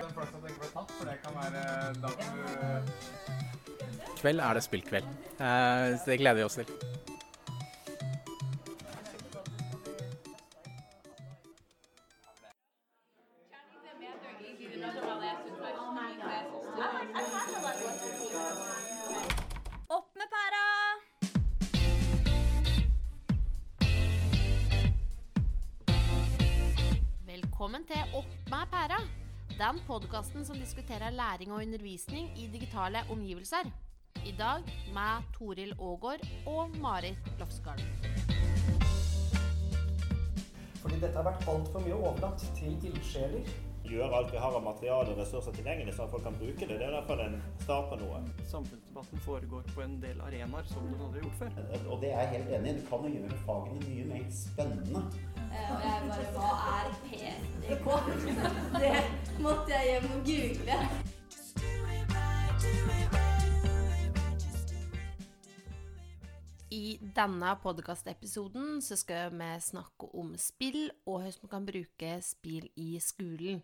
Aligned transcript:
Da 0.00 0.06
du 2.08 2.16
kveld 4.20 4.40
er 4.44 4.56
det 4.56 4.62
spillkveld. 4.64 5.06
Eh, 5.40 5.86
det 6.04 6.18
gleder 6.20 6.40
vi 6.40 6.44
oss 6.44 6.58
til. 6.60 6.68
Podkasten 30.40 30.44
som 30.44 30.60
diskuterer 30.60 31.10
læring 31.10 31.52
og 31.52 31.60
undervisning 31.62 32.30
i 32.38 32.48
digitale 32.52 32.98
omgivelser. 33.10 33.70
I 34.26 34.34
dag 34.38 34.62
med 34.94 35.22
Toril 35.38 35.72
Aagaard 35.80 36.20
og 36.46 36.70
Marit 36.80 37.18
Lofsgarden. 37.38 37.99
Dette 41.00 41.16
har 41.16 41.24
vært 41.26 41.48
altfor 41.48 41.80
mye 41.84 41.96
overlatt 41.98 42.46
til 42.58 42.76
ildsjeler. 42.90 43.44
gjøre 43.90 44.14
alt 44.14 44.28
vi 44.32 44.38
har 44.38 44.54
av 44.54 44.62
materiale 44.62 45.10
og 45.10 45.18
ressurser 45.18 45.52
tilgjengelig, 45.56 45.94
sånn 45.96 46.06
at 46.06 46.12
folk 46.12 46.22
kan 46.22 46.36
bruke 46.38 46.66
det. 46.68 46.76
Det 46.78 46.84
er 46.86 46.92
i 46.92 46.94
hvert 46.94 47.08
fall 47.08 47.22
en 47.24 47.38
start 47.64 47.88
på 47.90 47.96
noe. 48.02 48.20
Samfunnsdebatten 48.52 49.18
foregår 49.24 49.62
på 49.74 49.82
en 49.82 49.96
del 50.04 50.20
arenaer 50.22 50.68
som 50.70 50.86
den 50.86 51.00
aldri 51.00 51.18
har 51.18 51.26
gjort 51.26 51.40
før. 51.40 51.50
Og 51.90 51.96
det 52.04 52.12
er 52.12 52.20
jeg 52.20 52.28
helt 52.36 52.50
enig 52.58 52.70
i. 52.70 52.78
Du 52.78 52.84
kan 52.90 53.00
jo 53.02 53.10
gjøre 53.16 53.40
fagene 53.48 53.80
mye 53.88 54.04
mer 54.12 54.24
spennende. 54.30 55.00
Eh, 55.50 55.72
Og 55.74 55.78
jeg 55.82 55.96
bare 56.12 56.26
Hva 56.36 56.50
er 56.76 56.86
PDK? 57.08 57.86
Det 58.84 58.94
måtte 59.42 59.68
jeg 59.74 59.84
hjem 59.90 60.06
og 60.14 60.20
google. 60.30 60.76
I 66.70 67.00
denne 67.02 67.50
podkastepisoden 67.58 68.78
skal 68.78 69.32
vi 69.34 69.50
snakke 69.58 70.06
om 70.14 70.36
spill, 70.38 70.84
og 71.02 71.24
hvordan 71.24 71.40
vi 71.42 71.48
kan 71.50 71.64
bruke 71.66 72.10
spill 72.22 72.68
i 72.78 72.92
skolen. 73.02 73.58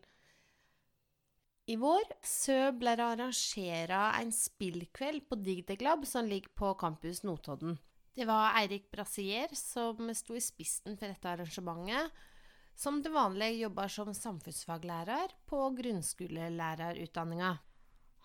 I 1.71 1.77
vår 1.79 2.03
så 2.27 2.73
ble 2.75 2.97
det 2.99 3.07
arrangert 3.07 3.95
en 3.95 4.33
spillkveld 4.35 5.25
på 5.31 5.39
Digiteglab 5.39 6.03
som 6.07 6.27
ligger 6.27 6.51
på 6.59 6.73
campus 6.79 7.23
Notodden. 7.23 7.79
Det 8.17 8.27
var 8.27 8.59
Eirik 8.59 8.91
Brasier 8.91 9.55
som 9.55 10.11
sto 10.15 10.35
i 10.35 10.43
spissen 10.43 10.99
for 10.99 11.07
dette 11.07 11.31
arrangementet, 11.31 12.11
som 12.75 12.99
til 13.03 13.15
vanlig 13.15 13.53
jobber 13.61 13.91
som 13.93 14.11
samfunnsfaglærer 14.15 15.35
på 15.47 15.63
grunnskolelærerutdanninga. 15.79 17.55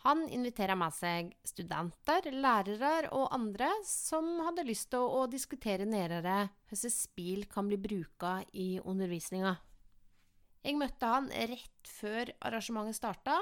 Han 0.02 0.23
inviterer 0.33 0.77
med 0.80 0.94
seg 0.97 1.27
studenter, 1.45 2.31
lærere 2.33 3.11
og 3.13 3.27
andre 3.35 3.67
som 3.85 4.25
hadde 4.47 4.66
lyst 4.66 4.89
til 4.94 5.03
å, 5.05 5.27
diskutere 5.30 5.85
nærmere 5.85 6.47
hvordan 6.71 6.94
spill 6.94 7.45
kan 7.49 7.69
bli 7.69 7.77
bruka 7.77 8.39
i 8.57 8.79
undervisninga. 8.81 9.53
Jeg 10.66 10.77
møtte 10.77 11.09
han 11.09 11.29
rett 11.29 11.89
før 11.89 12.31
arrangementet 12.41 12.97
starta, 12.97 13.38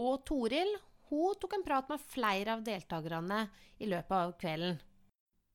og 0.00 0.24
Toril 0.28 0.72
hun 1.10 1.36
tok 1.42 1.58
en 1.58 1.66
prat 1.66 1.88
med 1.92 2.00
flere 2.00 2.54
av 2.54 2.64
deltakerne 2.64 3.42
i 3.82 3.88
løpet 3.90 4.16
av 4.16 4.32
kvelden. 4.40 4.80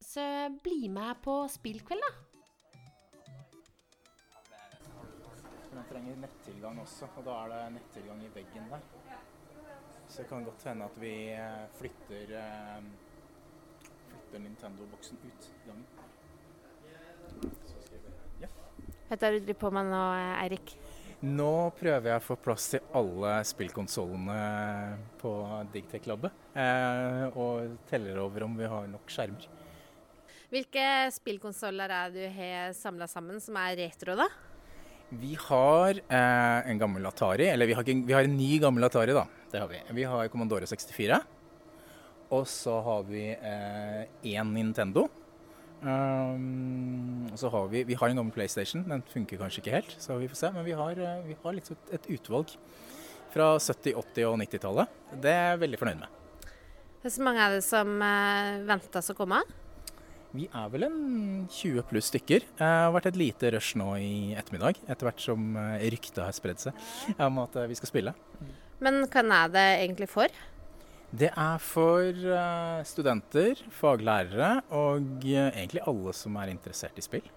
Så 0.03 0.21
bli 0.61 0.89
med 0.91 1.21
på 1.25 1.39
spillkveld, 1.49 2.05
da. 2.05 2.11
Man 5.73 5.89
trenger 5.89 6.21
nettilgang 6.21 6.77
også, 6.83 7.09
og 7.17 7.25
da 7.25 7.39
er 7.45 7.53
det 7.53 7.63
nettilgang 7.79 8.21
i 8.27 8.31
veggen 8.35 8.69
der. 8.73 9.04
Så 10.07 10.21
det 10.21 10.29
kan 10.29 10.45
godt 10.45 10.63
hende 10.69 10.87
at 10.87 10.97
vi 11.01 11.13
eh, 11.33 11.65
flytter, 11.79 12.35
eh, 12.39 12.81
flytter 14.09 14.43
Nintendo-boksen 14.43 15.21
ut 15.25 15.49
i 15.49 15.67
gangen. 15.67 15.87
Ja. 18.41 18.51
Hva 19.09 19.17
er 19.17 19.25
det 19.25 19.39
du 19.39 19.49
driver 19.49 19.61
på 19.65 19.73
med 19.75 19.91
nå, 19.91 20.03
Eirik? 20.43 20.75
Nå 21.25 21.71
prøver 21.79 22.11
jeg 22.11 22.21
å 22.21 22.23
få 22.23 22.35
plass 22.37 22.67
til 22.73 22.83
alle 22.95 23.37
spillkonsollene 23.47 24.39
på 25.21 25.31
Digtech-labbet. 25.73 26.41
Eh, 26.53 27.37
og 27.39 27.77
teller 27.89 28.19
over 28.21 28.45
om 28.45 28.57
vi 28.59 28.67
har 28.69 28.89
nok 28.91 29.09
skjermer. 29.09 29.47
Hvilke 30.53 30.83
spillkonsoller 31.15 31.91
er 31.91 32.11
det 32.13 32.27
du 32.27 32.35
har 32.37 32.75
samla 32.77 33.07
sammen 33.09 33.41
som 33.43 33.57
er 33.59 33.79
retro, 33.79 34.13
da? 34.19 34.27
Vi 35.15 35.33
har 35.47 35.97
eh, 36.01 36.69
en 36.69 36.79
gammel 36.81 37.05
Atari, 37.09 37.47
eller 37.49 37.69
vi 37.69 37.75
har, 37.77 37.83
vi 37.85 38.13
har 38.15 38.27
en 38.27 38.37
ny 38.37 38.59
gammel 38.61 38.87
Atari, 38.87 39.15
da. 39.15 39.25
Det 39.55 39.61
har 39.61 39.69
vi. 39.71 39.79
Vi 39.95 40.03
har 40.03 40.27
Commodore 40.27 40.67
64. 40.67 41.21
Og 42.35 42.47
så 42.51 42.73
har 42.83 43.05
vi 43.07 43.29
én 43.39 44.51
Nintendo. 44.51 45.05
Um, 45.85 47.27
og 47.29 47.37
så 47.39 47.51
har 47.53 47.67
vi, 47.71 47.83
vi 47.87 47.95
har 47.95 48.09
en 48.09 48.19
gammel 48.19 48.33
PlayStation, 48.33 48.81
den 48.89 49.03
funker 49.11 49.37
kanskje 49.37 49.61
ikke 49.61 49.75
helt, 49.75 49.91
så 50.01 50.15
vi 50.17 50.29
får 50.31 50.39
se. 50.39 50.51
Men 50.55 50.65
vi 50.65 50.75
har, 50.75 50.91
eh, 50.97 51.27
vi 51.27 51.35
har 51.43 51.53
liksom 51.53 51.77
et, 51.77 51.91
et 51.99 52.07
utvalg 52.17 52.55
fra 53.31 53.51
70-, 53.59 53.93
80- 53.93 54.27
og 54.31 54.39
90-tallet. 54.41 54.95
Det 55.21 55.31
er 55.31 55.51
jeg 55.51 55.61
veldig 55.63 55.81
fornøyd 55.83 56.01
med. 56.01 56.49
Hvor 57.05 57.21
mange 57.27 57.45
er 57.45 57.55
det 57.55 57.63
som 57.67 57.95
uh, 58.01 58.65
ventes 58.65 59.13
å 59.13 59.17
komme? 59.17 59.43
Vi 60.35 60.49
er 60.51 60.71
vel 60.73 60.87
en 60.89 60.99
20 61.47 61.85
pluss 61.87 62.09
stykker. 62.11 62.43
Det 62.57 62.65
har 62.65 62.91
vært 62.91 63.13
et 63.13 63.19
lite 63.19 63.53
rush 63.55 63.77
nå 63.79 63.93
i 64.01 64.13
ettermiddag, 64.35 64.81
etter 64.83 65.07
hvert 65.07 65.21
som 65.23 65.53
eh, 65.61 65.85
ryktet 65.93 66.25
har 66.25 66.35
spredd 66.35 66.59
seg 66.59 67.15
om 67.23 67.39
at 67.45 67.55
eh, 67.61 67.69
vi 67.71 67.77
skal 67.79 67.91
spille. 67.93 68.13
Men 68.83 69.05
hva 69.07 69.23
er 69.23 69.53
det 69.53 69.65
egentlig 69.85 70.09
for? 70.11 70.31
Det 71.15 71.29
er 71.31 71.61
for 71.63 72.09
eh, 72.11 72.81
studenter, 72.87 73.59
faglærere 73.71 74.49
og 74.75 75.23
eh, 75.23 75.51
egentlig 75.53 75.83
alle 75.87 76.11
som 76.17 76.35
er 76.41 76.51
interessert 76.51 76.97
i 76.99 77.03
spill. 77.05 77.27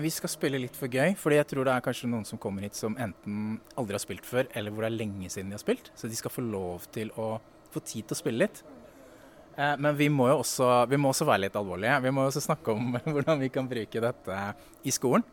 Vi 0.00 0.10
skal 0.10 0.30
spille 0.32 0.58
litt 0.58 0.74
for 0.74 0.90
gøy, 0.90 1.12
fordi 1.18 1.36
jeg 1.36 1.48
tror 1.50 1.68
det 1.68 1.74
er 1.74 1.84
kanskje 1.84 2.08
noen 2.10 2.24
som 2.26 2.40
kommer 2.40 2.64
hit 2.64 2.78
som 2.78 2.96
enten 2.98 3.58
aldri 3.78 3.94
har 3.94 4.02
spilt 4.02 4.24
før, 4.26 4.48
eller 4.56 4.72
hvor 4.74 4.86
det 4.86 4.88
er 4.90 4.96
lenge 4.96 5.28
siden 5.30 5.52
de 5.52 5.58
har 5.58 5.62
spilt. 5.62 5.92
Så 5.94 6.08
de 6.10 6.16
skal 6.18 6.32
få 6.34 6.42
lov 6.46 6.88
til 6.96 7.12
å 7.20 7.36
få 7.74 7.82
tid 7.84 8.08
til 8.08 8.16
å 8.16 8.20
spille 8.22 8.46
litt. 8.46 8.62
Eh, 9.58 9.76
Men 9.76 10.00
vi 10.00 10.08
må 10.08 10.30
jo 10.32 10.40
også, 10.40 10.70
vi 10.90 10.98
må 10.98 11.12
også 11.12 11.28
være 11.28 11.44
litt 11.44 11.60
alvorlige. 11.60 12.00
Vi 12.08 12.14
må 12.14 12.24
også 12.24 12.42
snakke 12.46 12.72
om 12.72 12.96
hvordan 13.12 13.44
vi 13.44 13.52
kan 13.54 13.68
bruke 13.70 14.02
dette 14.06 14.40
i 14.82 14.94
skolen. 14.94 15.26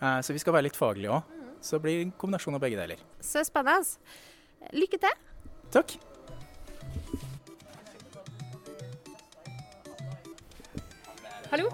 Så 0.00 0.32
vi 0.32 0.40
skal 0.40 0.54
være 0.56 0.64
litt 0.70 0.78
faglige 0.80 1.12
òg. 1.12 1.40
Så 1.60 1.76
det 1.76 1.84
blir 1.84 1.98
en 2.06 2.12
kombinasjon 2.16 2.54
av 2.56 2.62
begge 2.62 2.78
deler. 2.80 3.02
Så 3.20 3.42
spennende. 3.44 3.98
Lykke 4.72 4.98
til. 5.02 5.14
Takk. 5.72 5.96
Hallo. 11.50 11.66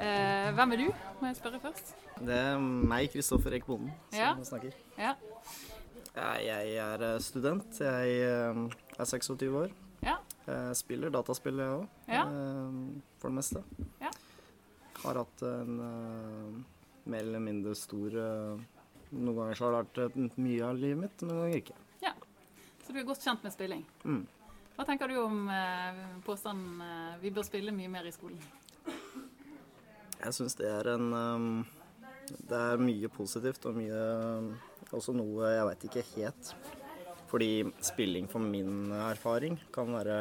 Eh, 0.00 0.48
hvem 0.56 0.72
er 0.74 0.80
du, 0.80 0.86
må 1.20 1.28
jeg 1.30 1.36
spørre 1.38 1.60
først. 1.62 1.92
Det 2.20 2.36
er 2.36 2.58
meg, 2.60 3.10
Kristoffer 3.12 3.54
Eik 3.56 3.66
Bonden, 3.68 3.92
som 4.10 4.18
Ja. 4.20 4.32
snakker. 4.44 4.72
Ja. 4.98 5.14
Ja, 6.16 6.30
jeg 6.42 6.74
er 6.76 7.02
eh, 7.14 7.20
student. 7.20 7.78
Jeg 7.80 8.08
eh, 8.20 8.68
er 8.98 9.04
26 9.04 9.54
år. 9.56 9.70
Ja. 10.02 10.16
Jeg 10.46 10.76
spiller 10.76 11.10
dataspill, 11.10 11.58
jeg 11.58 11.68
òg. 11.68 11.86
Ja. 12.08 12.24
For 13.20 13.28
det 13.28 13.34
meste. 13.36 13.62
Ja. 14.00 14.10
Har 15.04 15.14
hatt 15.22 15.42
en 15.46 15.78
eh, 15.80 16.64
mer 17.06 17.18
eller 17.22 17.38
mindre 17.38 17.74
stor 17.78 18.08
eh, 18.08 18.58
Noen 19.10 19.36
ganger 19.36 19.58
så 19.58 19.66
har 19.66 19.74
det 19.74 19.80
vært 19.84 20.02
eh, 20.16 20.36
mye 20.38 20.66
av 20.66 20.76
livet 20.78 21.00
mitt, 21.04 21.24
noen 21.26 21.44
ganger 21.44 21.62
ikke. 21.64 21.78
ja. 22.04 22.14
Så 22.84 22.94
du 22.94 23.00
er 23.00 23.06
godt 23.06 23.22
kjent 23.22 23.42
med 23.46 23.54
spilling. 23.54 23.82
Mm. 24.02 24.22
Hva 24.76 24.86
tenker 24.88 25.10
du 25.10 25.18
om 25.20 25.42
eh, 25.52 25.98
påstanden 26.24 26.80
eh, 26.80 27.16
vi 27.20 27.32
bør 27.34 27.44
spille 27.44 27.74
mye 27.74 27.90
mer 27.92 28.06
i 28.08 28.14
skolen? 28.14 28.38
Jeg 30.20 30.36
syns 30.36 30.56
det 30.56 30.68
er 30.68 30.88
en 30.94 31.12
um, 31.12 31.44
Det 32.28 32.56
er 32.56 32.80
mye 32.80 33.08
positivt 33.12 33.64
og 33.68 33.78
mye 33.78 34.00
Også 34.96 35.14
noe 35.16 35.52
jeg 35.52 35.66
veit 35.68 35.86
ikke 35.88 36.06
helt. 36.14 36.52
Fordi 37.30 37.50
spilling, 37.84 38.26
for 38.28 38.42
min 38.42 38.90
erfaring, 39.04 39.60
kan 39.72 39.92
være 39.94 40.16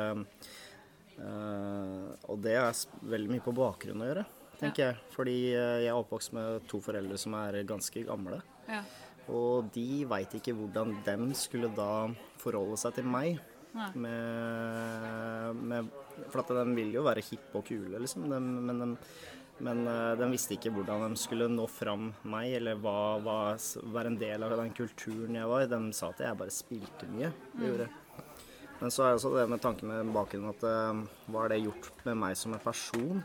uh, 1.23 2.07
Og 2.29 2.43
det 2.43 2.55
er 2.59 2.83
veldig 3.15 3.33
mye 3.33 3.45
på 3.47 3.55
bakgrunn 3.57 4.03
å 4.03 4.11
gjøre, 4.11 4.27
tenker 4.59 4.85
jeg. 4.89 5.01
Fordi 5.15 5.37
uh, 5.55 5.79
jeg 5.81 5.89
er 5.89 5.97
oppvokst 5.97 6.35
med 6.37 6.67
to 6.69 6.83
foreldre 6.83 7.17
som 7.19 7.39
er 7.39 7.63
ganske 7.67 8.05
gamle. 8.11 8.43
Ja. 8.69 8.83
Og 9.29 9.69
de 9.75 10.03
veit 10.09 10.33
ikke 10.37 10.55
hvordan 10.57 10.95
dem 11.05 11.31
skulle 11.37 11.69
da 11.77 12.09
forholde 12.41 12.77
seg 12.81 12.97
til 12.97 13.09
meg. 13.09 13.41
Med, 13.69 15.59
med, 15.61 15.89
for 16.31 16.41
at 16.41 16.53
de 16.57 16.63
vil 16.73 16.95
jo 16.95 17.03
være 17.05 17.21
hippe 17.27 17.59
og 17.59 17.67
kule, 17.67 17.99
liksom. 18.01 18.25
De, 18.31 18.39
men 18.39 18.81
de, 18.81 18.87
men 19.65 19.83
eh, 19.91 20.13
de 20.19 20.27
visste 20.31 20.55
ikke 20.55 20.71
hvordan 20.73 21.03
de 21.05 21.19
skulle 21.19 21.49
nå 21.51 21.65
fram 21.69 22.09
meg, 22.31 22.53
eller 22.59 22.79
hva, 22.79 23.19
hva, 23.23 23.39
være 23.93 24.13
en 24.13 24.19
del 24.19 24.45
av 24.45 24.55
den 24.57 24.71
kulturen 24.75 25.35
jeg 25.35 25.49
var. 25.51 25.67
De 25.69 25.79
sa 25.95 26.11
at 26.13 26.23
jeg 26.23 26.39
bare 26.39 26.55
spilte 26.55 27.09
mye. 27.11 27.31
Mm. 27.59 27.83
Men 28.79 28.93
så 28.95 29.03
er 29.03 29.11
det 29.11 29.19
også 29.19 29.33
det 29.35 29.49
med 29.51 29.63
tanken 29.63 29.91
med 29.91 30.13
bakgrunnen 30.15 30.53
at 30.53 30.63
eh, 30.69 31.03
hva 31.27 31.43
har 31.43 31.53
det 31.53 31.63
gjort 31.65 32.05
med 32.07 32.21
meg 32.23 32.39
som 32.39 32.55
en 32.55 32.63
person? 32.63 33.21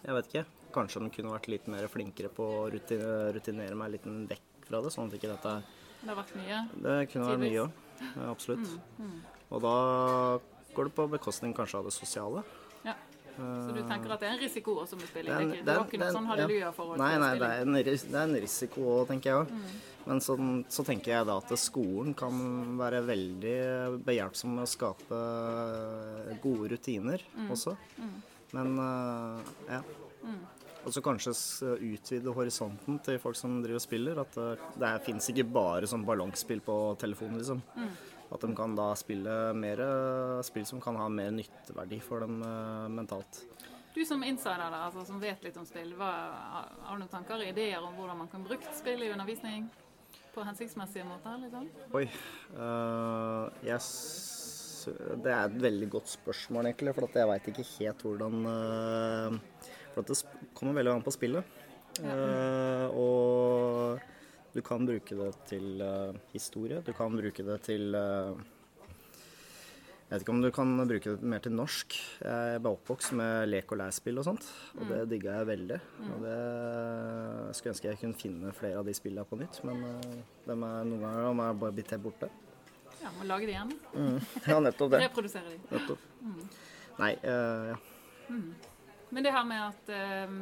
Jeg 0.00 0.16
vet 0.16 0.32
ikke. 0.32 0.46
Kanskje 0.72 1.00
de 1.02 1.10
kunne 1.10 1.32
vært 1.34 1.48
litt 1.48 1.66
mer 1.68 1.86
flinkere 1.88 2.28
på 2.30 2.46
å 2.46 2.70
rutine- 2.72 3.32
rutinere 3.34 3.74
meg 3.76 3.90
litt 3.92 4.04
vekk 4.04 4.66
fra 4.68 4.80
det, 4.82 4.92
sånn 4.94 5.08
at 5.08 5.18
ikke 5.18 5.32
dette 5.34 5.62
Det 6.02 6.08
har 6.08 6.16
vært 6.16 6.34
mye. 6.36 6.58
Det 6.82 6.96
kunne 7.12 7.26
vært 7.28 7.44
mye 7.44 7.64
òg. 7.66 7.70
Absolutt. 8.30 8.68
Mm, 8.98 9.04
mm. 9.04 9.20
Og 9.52 9.60
da 9.62 9.74
går 10.74 10.84
det 10.88 10.94
på 10.94 11.08
bekostning 11.10 11.52
kanskje 11.54 11.78
av 11.78 11.84
det 11.84 11.92
sosiale. 11.92 12.42
Ja. 12.84 12.94
Så 13.36 13.72
du 13.74 13.80
tenker 13.88 14.10
at 14.12 14.20
det 14.20 14.28
er 14.28 14.32
en 14.36 14.40
risiko 14.42 14.74
også 14.82 14.96
med 14.96 15.08
spilling? 15.08 15.50
Det 15.50 15.60
er 15.60 15.64
Det 15.64 15.76
ikke- 15.90 15.98
noe 16.00 16.12
sånn 16.12 16.26
halleluja-forhold 16.28 16.98
Nei, 16.98 17.18
nei, 17.18 17.38
det 17.38 17.48
er 17.48 17.60
en, 17.62 17.72
det 17.72 18.14
er 18.14 18.22
en 18.24 18.34
risiko 18.34 18.80
òg, 18.80 19.06
tenker 19.08 19.22
jeg 19.30 19.34
òg. 19.46 19.48
Mm. 19.50 19.80
Men 20.06 20.18
så, 20.20 20.36
så 20.68 20.84
tenker 20.84 21.06
jeg 21.12 21.26
da 21.26 21.36
at 21.36 21.48
skolen 21.58 22.14
kan 22.16 22.32
være 22.78 23.04
veldig 23.04 24.04
behjelpsom 24.04 24.54
med 24.54 24.64
å 24.64 24.68
skape 24.68 26.40
gode 26.42 26.70
rutiner 26.72 27.20
Mm. 27.36 27.50
også. 27.50 27.76
Mm. 27.98 28.22
Men 28.52 28.78
øh, 28.78 29.40
ja. 29.68 29.82
Og 30.84 30.94
så 30.94 31.02
kanskje 31.04 31.34
utvide 31.76 32.32
horisonten 32.34 33.00
til 33.04 33.18
folk 33.20 33.36
som 33.38 33.58
driver 33.60 33.80
og 33.80 33.84
spiller. 33.84 34.22
At 34.22 34.38
det, 34.38 34.70
det 34.80 34.94
fins 35.04 35.28
ikke 35.32 35.48
bare 35.52 35.90
sånn 35.90 36.06
ballongspill 36.08 36.62
på 36.64 36.78
telefonen, 37.00 37.40
liksom. 37.42 37.60
Mm. 37.76 37.92
At 38.30 38.46
de 38.46 38.52
kan 38.54 38.76
da 38.78 38.92
spille 38.98 39.36
mer 39.58 39.82
spill 40.46 40.66
som 40.68 40.80
kan 40.82 40.96
ha 41.00 41.08
mer 41.10 41.32
nytteverdi 41.34 41.98
for 42.04 42.22
dem 42.22 42.38
uh, 42.46 42.86
mentalt. 42.92 43.42
Du 43.94 44.04
som 44.06 44.22
insider, 44.24 44.70
da, 44.70 44.84
altså, 44.86 45.02
som 45.04 45.18
vet 45.18 45.42
litt 45.42 45.56
om 45.58 45.66
spill, 45.66 45.96
hva, 45.98 46.10
har 46.86 46.94
du 46.94 47.02
noen 47.02 47.10
tanker 47.10 47.40
og 47.40 47.48
ideer 47.50 47.82
om 47.82 47.96
hvordan 47.98 48.20
man 48.22 48.30
kan 48.30 48.44
bruke 48.46 48.70
spill 48.78 49.02
i 49.02 49.10
undervisning 49.10 49.66
på 50.30 50.44
hensiktsmessige 50.46 51.08
måter? 51.08 51.40
Liksom? 51.42 51.66
Oi. 51.98 52.04
Uh, 52.54 53.50
yes. 53.66 53.88
det 55.24 55.34
er 55.34 55.42
et 55.48 55.58
veldig 55.66 55.90
godt 55.90 56.14
spørsmål, 56.14 56.70
egentlig. 56.70 56.94
For 56.94 57.18
jeg 57.18 57.30
veit 57.32 57.50
ikke 57.50 57.66
helt 57.72 58.06
hvordan 58.06 58.46
øh, 58.52 59.40
For 59.94 60.04
at 60.04 60.12
det 60.12 60.50
kommer 60.56 60.76
veldig 60.78 60.94
an 60.94 61.04
på 61.04 61.14
spillet. 61.14 61.58
Uh, 62.00 62.86
og 62.96 64.00
du 64.54 64.62
kan 64.66 64.86
bruke 64.86 65.16
det 65.18 65.28
til 65.50 65.82
uh, 65.82 66.16
historie. 66.32 66.80
Du 66.86 66.94
kan 66.96 67.14
bruke 67.16 67.44
det 67.44 67.58
til 67.66 67.94
uh, 67.98 68.38
Jeg 70.06 70.14
vet 70.14 70.24
ikke 70.24 70.34
om 70.34 70.42
du 70.42 70.50
kan 70.54 70.72
bruke 70.90 71.14
det 71.14 71.32
mer 71.34 71.42
til 71.42 71.54
norsk. 71.54 71.98
Jeg 72.24 72.62
ble 72.62 72.72
oppvokst 72.74 73.14
med 73.18 73.50
lek- 73.50 73.74
og 73.74 73.78
lærspill 73.82 74.18
og 74.18 74.26
sånt, 74.26 74.46
og 74.78 74.88
det 74.90 75.04
digga 75.12 75.36
jeg 75.38 75.50
veldig. 75.52 75.80
Og 76.08 76.24
det 76.24 76.38
jeg 76.38 77.58
skulle 77.58 77.74
ønske 77.76 77.90
jeg 77.92 78.00
kunne 78.00 78.18
finne 78.22 78.54
flere 78.56 78.80
av 78.80 78.90
de 78.90 78.96
spillene 78.96 79.26
på 79.26 79.38
nytt, 79.38 79.60
men 79.68 79.84
er, 79.86 80.56
noen 80.88 81.04
ganger 81.04 81.28
de 81.28 81.46
er 81.46 81.60
bare 81.62 81.76
blitt 81.78 81.94
helt 81.94 82.06
borte. 82.08 82.30
Ja, 83.00 83.14
Må 83.16 83.24
lage 83.24 83.46
det 83.48 83.54
igjen. 83.54 83.70
Mm. 83.94 84.18
Ja, 84.50 84.58
nettopp 84.60 84.90
det. 84.96 85.04
Reprodusere 85.06 85.54
de. 85.54 85.62
Nettopp. 85.70 86.10
Mm. 86.20 86.42
Nei, 86.98 87.14
ja. 87.22 87.78
Men 89.10 89.22
det 89.26 89.32
her 89.34 89.44
med 89.44 89.62
at 89.68 89.88
eh, 89.88 90.34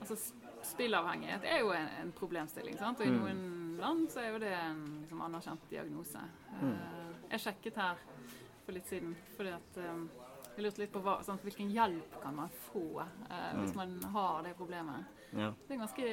altså 0.00 0.16
Spillavhengighet 0.64 1.44
er 1.44 1.60
jo 1.60 1.70
en, 1.76 1.88
en 2.02 2.12
problemstilling. 2.16 2.76
sant? 2.80 3.00
Og 3.00 3.06
i 3.06 3.10
Mm. 3.10 3.18
noen 3.20 3.76
land 3.80 4.06
så 4.10 4.20
er 4.22 4.30
jo 4.32 4.38
det 4.38 4.52
en 4.56 4.82
liksom, 5.02 5.20
anerkjent 5.26 5.64
diagnose. 5.70 6.20
Mm. 6.60 6.70
Eh, 6.72 7.10
jeg 7.34 7.40
sjekket 7.40 7.76
her 7.76 7.96
for 8.64 8.72
litt 8.72 8.86
siden 8.88 9.14
fordi 9.36 9.52
at 9.52 9.76
eh, 9.76 10.04
jeg 10.56 10.64
lurte 10.64 10.78
litt 10.84 10.92
på 10.94 11.02
hva, 11.04 11.18
sånn, 11.26 11.40
hvilken 11.42 11.70
hjelp 11.74 12.16
kan 12.22 12.36
man 12.36 12.48
få 12.70 12.84
eh, 13.02 13.52
hvis 13.60 13.74
Mm. 13.74 13.76
man 13.76 14.02
har 14.14 14.42
det 14.42 14.54
problemet. 14.56 15.04
Ja. 15.34 15.50
Det 15.68 15.74
er 15.74 15.82
ganske 15.82 16.08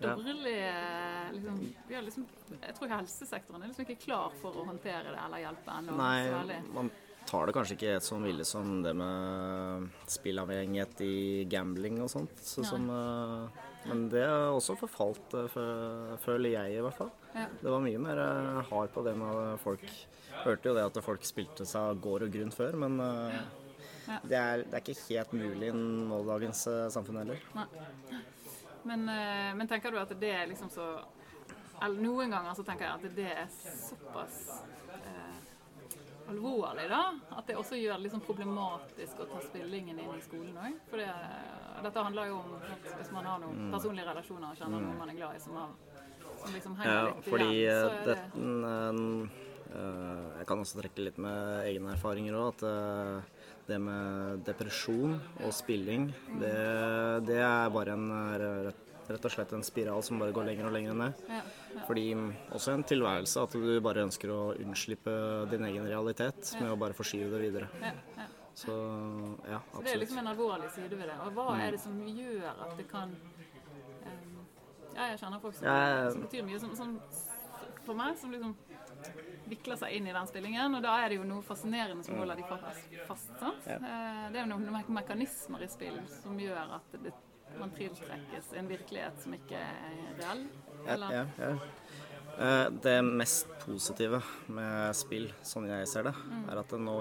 dårlig 0.00 0.58
eh, 0.58 1.32
liksom, 1.32 1.58
liksom, 2.04 2.26
Jeg 2.62 2.74
tror 2.78 2.88
helsesektoren 2.88 3.62
er 3.62 3.68
liksom 3.72 3.84
ikke 3.86 4.00
klar 4.04 4.32
for 4.40 4.52
å 4.60 4.64
håndtere 4.68 5.12
det 5.12 5.18
eller 5.26 5.38
hjelpe 5.44 5.70
ennå. 5.78 5.96
Nei, 5.96 6.60
tar 7.28 7.46
det 7.46 7.54
kanskje 7.56 7.76
ikke 7.76 7.92
helt 7.94 8.06
sånn 8.06 8.26
ville 8.26 8.46
som 8.48 8.80
det 8.84 8.94
med 8.98 9.88
spillavhengighet 10.12 11.02
i 11.06 11.16
gambling 11.50 12.00
og 12.04 12.10
sånt. 12.12 12.42
Så 12.44 12.64
som, 12.66 12.88
øh, 12.90 13.62
men 13.88 14.06
det 14.12 14.24
er 14.26 14.48
også 14.52 14.76
forfalt, 14.80 15.36
øh, 15.40 16.16
føler 16.24 16.56
jeg 16.56 16.78
i 16.78 16.84
hvert 16.84 16.98
fall. 16.98 17.12
Ja. 17.34 17.48
Det 17.62 17.72
var 17.76 17.84
mye 17.84 18.02
mer 18.02 18.22
øh, 18.24 18.62
hard 18.70 18.94
på 18.94 19.06
det 19.06 19.16
med 19.20 19.58
folk 19.64 19.86
Hørte 20.34 20.66
jo 20.66 20.72
det 20.74 20.82
at 20.82 20.96
folk 21.04 21.22
spilte 21.24 21.62
seg 21.64 22.00
gård 22.02 22.24
og 22.26 22.32
grunn 22.34 22.50
før, 22.52 22.74
men 22.74 22.98
ja. 22.98 23.44
Ja. 24.10 24.16
det, 24.26 24.36
er, 24.36 24.64
det 24.66 24.74
er 24.74 24.82
ikke 24.82 25.04
helt 25.06 25.32
mulig 25.38 25.68
i 25.70 25.76
nådagens 25.78 26.64
samfunn 26.90 27.20
heller. 27.22 27.44
Nei. 27.54 27.68
Men, 28.84 29.08
eh, 29.08 29.54
men 29.56 29.68
tenker 29.68 29.90
du 29.90 29.98
at 29.98 30.12
det 30.20 30.30
er 30.30 30.46
liksom 30.50 30.70
så 30.72 30.86
Eller 31.82 32.00
noen 32.04 32.30
ganger 32.30 32.54
så 32.56 32.64
tenker 32.64 32.86
jeg 32.86 32.94
at 32.94 33.16
det 33.16 33.30
er 33.32 33.46
såpass 33.50 34.36
eh, 35.00 35.53
alvorlig, 36.30 36.88
da. 36.88 37.02
At 37.36 37.46
det 37.46 37.56
også 37.56 37.76
gjør 37.78 37.96
det 37.98 38.06
liksom 38.06 38.22
problematisk 38.26 39.20
å 39.20 39.26
ta 39.32 39.40
spillingen 39.44 39.98
inn 39.98 40.14
i 40.16 40.22
skolen 40.24 40.56
òg. 40.56 40.78
For 40.90 40.96
det, 41.02 41.08
dette 41.84 42.04
handler 42.06 42.30
jo 42.30 42.38
om 42.40 42.54
at 42.60 42.88
hvis 42.98 43.12
man 43.12 43.24
har 43.24 43.38
noen 43.42 43.56
Mm. 43.66 43.72
personlige 43.72 44.06
relasjoner 44.08 44.50
og 44.50 44.56
kjenner 44.56 44.78
Mm. 44.80 44.86
noen 44.88 44.98
man 44.98 45.10
er 45.10 45.14
glad 45.14 45.36
i, 45.36 45.40
som, 45.40 45.54
har, 45.56 45.68
som 46.44 46.54
liksom 46.54 46.76
henger 46.76 46.92
Ja, 46.94 47.04
litt 47.14 47.24
fordi 47.24 47.50
igjen, 47.50 47.82
så 47.82 47.90
eh, 47.90 48.00
er 48.00 48.04
det, 48.04 48.18
det 48.34 49.30
eh, 49.74 50.38
Jeg 50.38 50.46
kan 50.46 50.58
også 50.58 50.80
trekke 50.82 51.04
litt 51.04 51.18
med 51.18 51.64
egne 51.66 51.92
erfaringer 51.96 52.34
òg. 52.34 52.48
At 52.54 52.62
eh, 52.62 53.22
det 53.66 53.80
med 53.80 54.44
depresjon 54.44 55.20
og 55.44 55.52
spilling, 55.52 56.12
det, 56.38 56.54
det 57.26 57.38
er 57.40 57.70
bare 57.70 57.92
en 57.96 58.10
rett, 58.66 58.82
rett 59.08 59.24
og 59.24 59.30
slett 59.32 59.52
en 59.56 59.62
spiral 59.64 60.02
som 60.02 60.18
bare 60.20 60.32
går 60.36 60.44
lenger 60.44 60.66
og 60.68 60.72
lenger 60.76 60.94
ned. 60.94 61.14
Ja. 61.28 61.40
Fordi 61.86 62.14
mm, 62.14 62.32
også 62.52 62.72
en 62.74 62.84
tilværelse 62.84 63.42
at 63.42 63.52
du 63.52 63.80
bare 63.80 64.04
ønsker 64.06 64.28
å 64.30 64.40
unnslippe 64.60 65.14
din 65.50 65.64
egen 65.64 65.86
realitet 65.90 66.54
med 66.60 66.70
å 66.70 66.76
bare 66.78 66.92
forskyve 66.94 67.30
det 67.34 67.40
videre. 67.48 67.68
Ja, 67.82 67.92
ja. 68.16 68.26
Så 68.54 68.70
ja, 69.50 69.58
Så 69.74 69.82
det 69.82 69.92
er 69.94 69.98
liksom 69.98 70.18
en 70.18 70.28
alvorlig 70.30 70.70
side 70.70 70.90
ved 70.94 71.08
det. 71.10 71.16
Og 71.26 71.32
hva 71.34 71.48
Mm. 71.56 71.60
er 71.66 71.70
det 71.72 71.80
som 71.80 71.96
gjør 72.06 72.60
at 72.62 72.76
det 72.76 72.88
kan 72.88 73.10
um, 74.06 74.46
Ja, 74.94 75.08
jeg 75.10 75.18
kjenner 75.18 75.40
folk 75.42 75.54
som, 75.54 75.64
Ja, 75.66 76.10
som 76.12 76.22
betyr 76.22 76.44
mye, 76.46 76.60
som, 76.60 76.76
som 76.76 77.00
for 77.84 77.94
meg, 77.94 78.16
som 78.16 78.30
liksom 78.30 78.54
vikler 79.50 79.76
seg 79.76 79.92
inn 79.96 80.06
i 80.06 80.12
den 80.12 80.26
spillingen. 80.30 80.74
Og 80.78 80.82
da 80.82 80.94
er 81.04 81.08
det 81.10 81.18
jo 81.18 81.24
noe 81.24 81.42
fascinerende 81.42 82.04
som 82.04 82.14
Mm. 82.14 82.20
holder 82.20 82.36
de 82.36 82.42
fast. 82.48 82.94
fast 83.08 83.38
sant? 83.40 83.66
Ja. 83.66 83.74
Eh, 83.76 84.30
Det 84.32 84.36
er 84.40 84.46
jo 84.46 84.52
noen 84.54 84.70
me- 84.72 84.94
mekanismer 85.02 85.62
i 85.62 85.66
spill 85.66 85.98
som 86.22 86.38
gjør 86.38 86.74
at 86.76 86.92
det, 87.02 87.12
man 87.58 87.70
tiltrekkes 87.70 88.52
en 88.56 88.68
virkelighet 88.68 89.18
som 89.20 89.32
ikke 89.34 89.52
er 89.58 90.14
reell. 90.22 90.46
Ja, 90.86 90.96
ja, 91.10 91.24
ja. 91.38 91.58
Eh, 92.38 92.68
Det 92.82 93.02
mest 93.04 93.46
positive 93.64 94.22
med 94.48 94.94
spill, 94.96 95.28
sånn 95.42 95.68
jeg 95.68 95.86
ser 95.88 96.02
det, 96.04 96.14
Mm. 96.14 96.48
er 96.50 96.58
at 96.58 96.68
nå, 96.70 96.96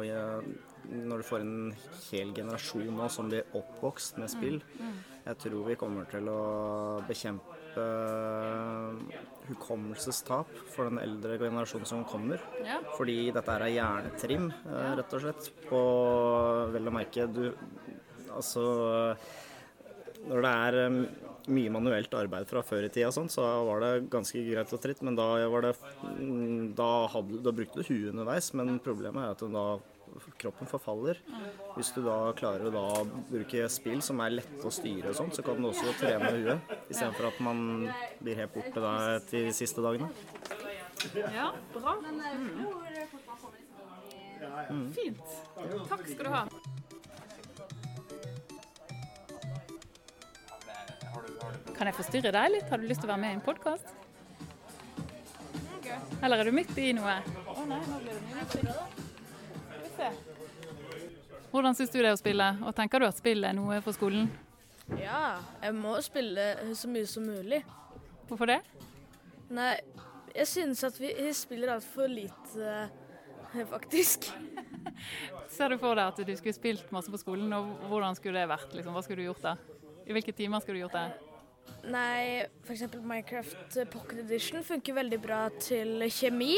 når 1.08 1.18
du 1.18 1.24
får 1.24 1.40
en 1.42 1.76
hel 2.12 2.34
generasjon 2.34 2.96
nå 2.96 3.10
som 3.10 3.30
blir 3.30 3.44
oppvokst 3.54 4.18
med 4.18 4.30
spill, 4.30 4.62
Mm, 4.80 4.86
mm. 4.88 4.98
jeg 5.26 5.38
tror 5.40 5.66
vi 5.66 5.76
kommer 5.76 6.06
til 6.10 6.28
å 6.28 7.02
bekjempe 7.08 7.50
eh, 7.76 8.94
hukommelsestap 9.50 10.46
for 10.76 10.90
den 10.90 11.00
eldre 11.00 11.40
generasjonen 11.40 11.88
som 11.88 12.06
kommer. 12.06 12.40
Ja. 12.64 12.80
Fordi 12.96 13.32
dette 13.34 13.50
er 13.50 13.66
hjernetrim, 13.74 14.52
eh, 14.68 14.96
rett 14.96 15.14
og 15.14 15.22
slett. 15.22 15.50
På 15.68 16.72
vel 16.72 16.86
å 16.86 16.92
merke 16.94 17.26
du 17.34 17.54
Altså 18.36 19.16
når 20.28 20.42
det 20.42 20.52
er 20.52 21.08
mye 21.52 21.72
manuelt 21.74 22.14
arbeid 22.16 22.48
fra 22.50 22.64
før 22.66 22.88
i 22.88 22.92
tida, 22.94 23.12
sånn, 23.14 23.32
så 23.32 23.44
var 23.68 23.84
det 23.84 23.92
ganske 24.14 24.44
greit 24.48 24.74
og 24.76 24.84
tritt. 24.84 25.02
Men 25.06 25.18
da, 25.20 25.28
det, 25.66 25.74
da, 26.78 26.92
hadde, 27.14 27.42
da 27.44 27.56
brukte 27.56 27.82
du 27.82 27.90
huet 27.90 28.14
underveis. 28.14 28.52
Men 28.58 28.78
problemet 28.84 29.26
er 29.26 29.36
at 29.36 29.44
da 29.54 29.66
kroppen 30.38 30.70
forfaller. 30.70 31.20
Hvis 31.76 31.92
du 31.96 32.04
da 32.06 32.18
klarer 32.38 32.70
å 32.70 32.74
da 32.74 32.86
bruke 33.32 33.68
spill 33.72 34.02
som 34.06 34.22
er 34.24 34.38
lette 34.38 34.68
å 34.68 34.74
styre 34.74 35.12
og 35.12 35.18
sånn, 35.18 35.34
så 35.34 35.46
kan 35.46 35.60
du 35.60 35.70
også 35.72 35.96
trene 36.00 36.32
huet. 36.36 36.74
Istedenfor 36.90 37.32
at 37.32 37.42
man 37.44 37.64
blir 38.22 38.44
helt 38.44 38.54
borte 38.56 38.94
etter 39.18 39.50
de 39.50 39.56
siste 39.58 39.84
dagene. 39.84 40.12
Ja, 41.18 41.50
bra. 41.74 41.98
Mm. 42.04 42.68
Mm. 44.70 44.88
Fint. 44.94 45.24
Takk 45.90 46.08
skal 46.08 46.26
du 46.28 46.32
ha. 46.34 46.46
Kan 51.74 51.90
jeg 51.90 51.98
forstyrre 51.98 52.32
deg 52.36 52.52
litt? 52.56 52.70
Har 52.72 52.82
du 52.82 52.88
lyst 52.90 53.04
til 53.04 53.10
å 53.10 53.14
være 53.14 53.24
med 53.24 53.32
i 53.34 53.38
en 53.40 53.46
podkast? 53.46 53.88
Eller 56.24 56.40
er 56.40 56.48
du 56.48 56.56
midt 56.56 56.78
i 56.80 56.94
noe? 56.96 57.18
Å 57.54 57.66
nei, 57.68 57.82
nå 57.88 58.00
ble 58.04 58.14
det 58.16 58.22
mye 58.28 58.44
musikk. 58.44 60.30
Hvordan 61.54 61.76
syns 61.78 61.92
du 61.94 62.00
det 62.00 62.08
er 62.10 62.16
å 62.16 62.18
spille, 62.18 62.48
og 62.66 62.74
tenker 62.74 63.04
du 63.04 63.06
at 63.06 63.20
spill 63.20 63.46
er 63.46 63.54
noe 63.54 63.78
for 63.86 63.94
skolen? 63.94 64.26
Ja, 64.98 65.38
jeg 65.62 65.76
må 65.78 65.94
spille 66.02 66.48
så 66.76 66.90
mye 66.90 67.06
som 67.10 67.28
mulig. 67.30 67.60
Hvorfor 68.30 68.50
det? 68.50 68.60
Nei, 69.54 69.76
jeg 70.34 70.50
synes 70.50 70.82
at 70.88 70.98
vi 70.98 71.12
spiller 71.38 71.76
altfor 71.76 72.10
lite, 72.10 72.72
eh, 73.54 73.68
faktisk. 73.70 74.32
Ser 75.54 75.70
du 75.70 75.78
for 75.78 75.94
deg 76.00 76.08
at 76.08 76.24
du 76.26 76.34
skulle 76.40 76.58
spilt 76.58 76.90
masse 76.96 77.14
på 77.14 77.22
skolen, 77.22 77.54
og 77.54 77.86
hvordan 77.92 78.18
skulle 78.18 78.42
det 78.42 78.50
vært? 78.50 78.74
Liksom? 78.74 78.96
Hva 78.98 79.06
skulle 79.06 79.22
du 79.22 79.30
gjort 79.30 79.46
da? 79.46 79.56
I 80.10 80.18
hvilke 80.18 80.34
timer 80.36 80.64
skulle 80.64 80.82
du 80.82 80.88
gjort 80.88 80.98
det? 80.98 81.33
Nei, 81.84 82.46
f.eks. 82.64 82.86
Minecraft 83.04 83.78
Pocket 83.92 84.24
Edition 84.24 84.64
funker 84.64 84.96
veldig 84.96 85.20
bra 85.22 85.42
til 85.60 86.06
kjemi. 86.08 86.56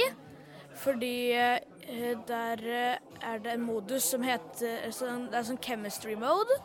Fordi 0.76 1.32
eh, 1.32 2.14
der 2.28 2.62
eh, 2.68 2.98
er 3.24 3.42
det 3.44 3.54
en 3.54 3.66
modus 3.66 4.10
som 4.12 4.24
heter 4.26 4.92
sånn, 4.94 5.30
Det 5.32 5.40
er 5.40 5.48
sånn 5.48 5.62
chemistry 5.64 6.18
mode. 6.20 6.58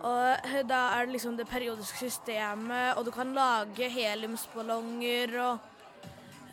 Og 0.00 0.46
eh, 0.48 0.60
da 0.68 0.80
er 0.96 1.06
det 1.06 1.16
liksom 1.16 1.36
det 1.38 1.48
periodiske 1.48 1.98
systemet, 2.06 2.96
og 2.96 3.04
du 3.08 3.12
kan 3.14 3.34
lage 3.36 3.88
heliumsballonger 3.90 5.34
og 5.44 5.66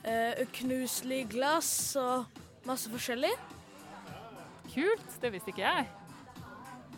uh, 0.08 0.42
knuselige 0.60 1.30
glass 1.36 1.96
og 2.00 2.42
masse 2.68 2.92
forskjellig. 2.92 3.32
Kult, 4.74 5.08
det 5.22 5.32
visste 5.34 5.54
ikke 5.54 5.64
jeg. 5.64 5.88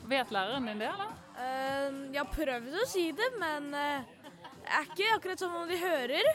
Vet 0.09 0.33
læreren 0.33 0.65
din 0.69 0.81
det, 0.81 0.89
eller? 0.89 1.28
Eh, 1.39 1.89
jeg 2.12 2.19
har 2.19 2.31
prøvd 2.34 2.74
å 2.81 2.88
si 2.89 3.10
det, 3.15 3.29
men 3.39 3.69
det 3.72 3.84
er 4.67 4.88
ikke 4.88 5.12
akkurat 5.15 5.41
som 5.41 5.55
om 5.55 5.69
de 5.69 5.77
hører. 5.79 6.31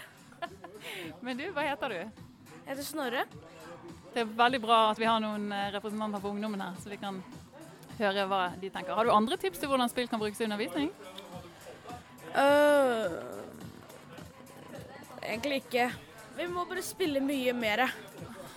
Men 1.25 1.38
du, 1.38 1.44
hva 1.54 1.64
heter 1.64 1.92
du? 1.92 1.99
Jeg 2.00 2.66
heter 2.70 2.87
Snorre. 2.87 3.25
Det 4.14 4.23
er 4.23 4.32
veldig 4.38 4.61
bra 4.62 4.78
at 4.90 5.00
vi 5.00 5.08
har 5.08 5.20
noen 5.23 5.49
eh, 5.52 5.70
representanter 5.75 6.23
for 6.23 6.34
ungdommen 6.34 6.62
her, 6.62 6.76
så 6.80 6.92
vi 6.92 7.00
kan 7.00 7.20
høre 7.99 8.26
hva 8.30 8.42
de 8.61 8.70
tenker. 8.73 8.94
Har 8.96 9.06
du 9.06 9.12
andre 9.14 9.38
tips 9.40 9.61
til 9.62 9.70
hvordan 9.70 9.90
spill 9.92 10.08
kan 10.11 10.23
brukes 10.23 10.40
i 10.40 10.46
undervisning? 10.49 10.90
Uh, 12.34 13.14
egentlig 15.23 15.62
ikke. 15.62 15.88
Vi 16.34 16.46
må 16.50 16.64
bare 16.66 16.82
spille 16.82 17.23
mye 17.23 17.54
mer. 17.54 17.84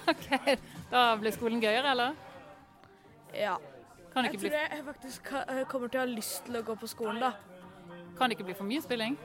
OK, 0.09 0.29
da 0.89 1.09
blir 1.19 1.35
skolen 1.35 1.61
gøyere, 1.61 1.93
eller? 1.93 2.15
Ja. 3.35 3.57
Kan 4.17 4.25
det 4.25 4.31
Jeg 4.31 4.39
bli, 4.39 4.49
tror 4.49 4.59
jeg 4.77 4.85
faktisk 4.85 5.27
eh, 5.29 5.65
kommer 5.69 5.87
til 5.93 5.99
å 5.99 6.01
ha 6.01 6.09
lyst 6.09 6.47
til 6.47 6.55
å 6.57 6.61
gå 6.65 6.73
på 6.81 6.87
skolen, 6.89 7.19
da. 7.21 7.35
kan 8.17 8.31
det 8.31 8.39
ikke 8.39 8.47
bli 8.47 8.53
for 8.57 8.65
mye 8.65 8.81
spilling? 8.81 9.17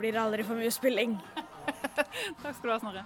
Blir 0.00 0.16
aldri 0.18 0.42
for 0.42 0.58
mye 0.58 0.70
spilling. 0.74 1.12
Takk 2.42 2.56
skal 2.56 2.66
du 2.66 2.72
ha, 2.72 2.78
Snorre. 2.82 3.04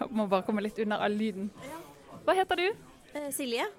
Jeg 0.00 0.10
må 0.10 0.26
bare 0.26 0.42
komme 0.48 0.66
litt 0.66 0.82
unna 0.82 0.98
all 0.98 1.14
lyden. 1.14 1.52
Hva 2.26 2.34
heter 2.42 2.58
du? 2.58 2.66
Eh, 3.14 3.30
Silje. 3.30 3.70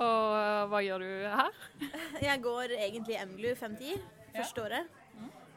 Og 0.00 0.34
eh, 0.38 0.64
hva 0.70 0.80
gjør 0.84 1.04
du 1.04 1.10
her? 1.28 1.62
Jeg 2.28 2.42
går 2.42 2.76
egentlig 2.78 3.18
MGLU 3.28 3.54
510, 3.58 4.02
første 4.36 4.64
året. 4.64 4.98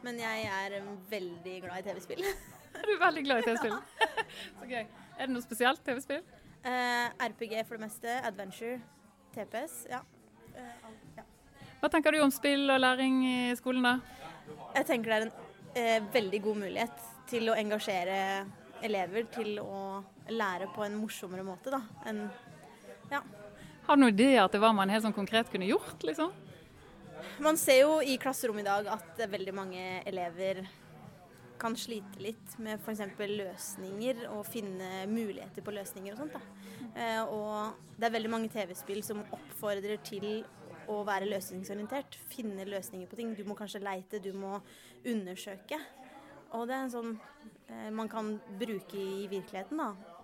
Men 0.06 0.20
jeg 0.22 0.44
er 0.46 0.76
eh, 0.78 0.90
veldig 1.10 1.56
glad 1.64 1.82
i 1.82 1.88
TV-spill. 1.88 2.26
Er 2.76 2.90
du 2.90 2.98
veldig 3.00 3.22
glad 3.24 3.40
i 3.40 3.46
TV-spill? 3.48 3.78
Så 4.60 4.68
gøy. 4.70 4.84
Er 5.16 5.22
det 5.24 5.32
noe 5.32 5.46
spesielt 5.46 5.82
TV-spill? 5.86 6.20
Uh, 6.66 7.08
RPG 7.24 7.62
for 7.64 7.78
det 7.78 7.86
meste, 7.86 8.18
adventure, 8.28 8.82
TPS. 9.34 9.86
Ja. 9.90 10.02
Uh, 10.52 10.90
alt, 10.90 11.06
ja. 11.16 11.24
Hva 11.80 11.90
tenker 11.94 12.14
du 12.14 12.20
om 12.26 12.34
spill 12.36 12.68
og 12.74 12.82
læring 12.82 13.22
i 13.26 13.38
skolen, 13.58 13.88
da? 13.88 13.96
Jeg 14.76 14.90
tenker 14.92 15.14
det 15.14 15.18
er 15.18 15.26
en 15.30 16.04
uh, 16.04 16.14
veldig 16.14 16.42
god 16.50 16.62
mulighet 16.66 17.08
til 17.32 17.50
å 17.50 17.58
engasjere 17.58 18.20
elever 18.86 19.30
til 19.34 19.56
å 19.64 20.04
lære 20.30 20.68
på 20.76 20.84
en 20.86 21.00
morsommere 21.00 21.46
måte, 21.48 21.72
da. 21.74 21.82
enn 22.10 22.26
Har 23.86 23.98
du 23.98 24.02
noen 24.02 24.16
ideer 24.16 24.48
til 24.50 24.64
hva 24.64 24.72
man 24.74 24.90
helt 24.90 25.06
sånn 25.06 25.14
konkret 25.14 25.52
kunne 25.54 25.68
gjort, 25.70 26.02
liksom? 26.08 26.34
Man 27.46 27.58
ser 27.60 27.84
jo 27.84 28.00
i 28.02 28.16
klasserommet 28.22 28.64
i 28.64 28.70
dag 28.70 28.88
at 28.96 29.22
veldig 29.30 29.54
mange 29.54 29.84
elever 30.10 30.64
kan 31.62 31.76
slite 31.78 32.20
litt 32.20 32.56
med 32.60 32.82
f.eks. 32.82 33.04
løsninger 33.16 34.26
og 34.32 34.42
finne 34.48 35.06
muligheter 35.12 35.64
på 35.64 35.74
løsninger 35.76 36.16
og 36.16 36.24
sånt. 36.24 36.36
Da. 36.36 36.42
Eh, 36.96 37.22
og 37.30 38.00
det 38.00 38.08
er 38.08 38.16
veldig 38.18 38.32
mange 38.32 38.52
TV-spill 38.52 39.04
som 39.06 39.22
oppfordrer 39.24 40.02
til 40.08 40.44
å 40.92 41.00
være 41.06 41.30
løsningsorientert. 41.30 42.18
Finne 42.32 42.66
løsninger 42.68 43.10
på 43.10 43.20
ting. 43.20 43.36
Du 43.38 43.46
må 43.48 43.58
kanskje 43.58 43.84
leite, 43.86 44.22
du 44.24 44.32
må 44.34 44.58
undersøke. 45.06 45.80
Og 46.56 46.66
det 46.66 46.76
er 46.76 46.84
en 46.88 46.94
sånn 46.94 47.16
eh, 47.70 47.90
man 47.94 48.10
kan 48.12 48.36
bruke 48.60 48.98
i 48.98 49.30
virkeligheten, 49.32 49.82
da. 49.82 50.15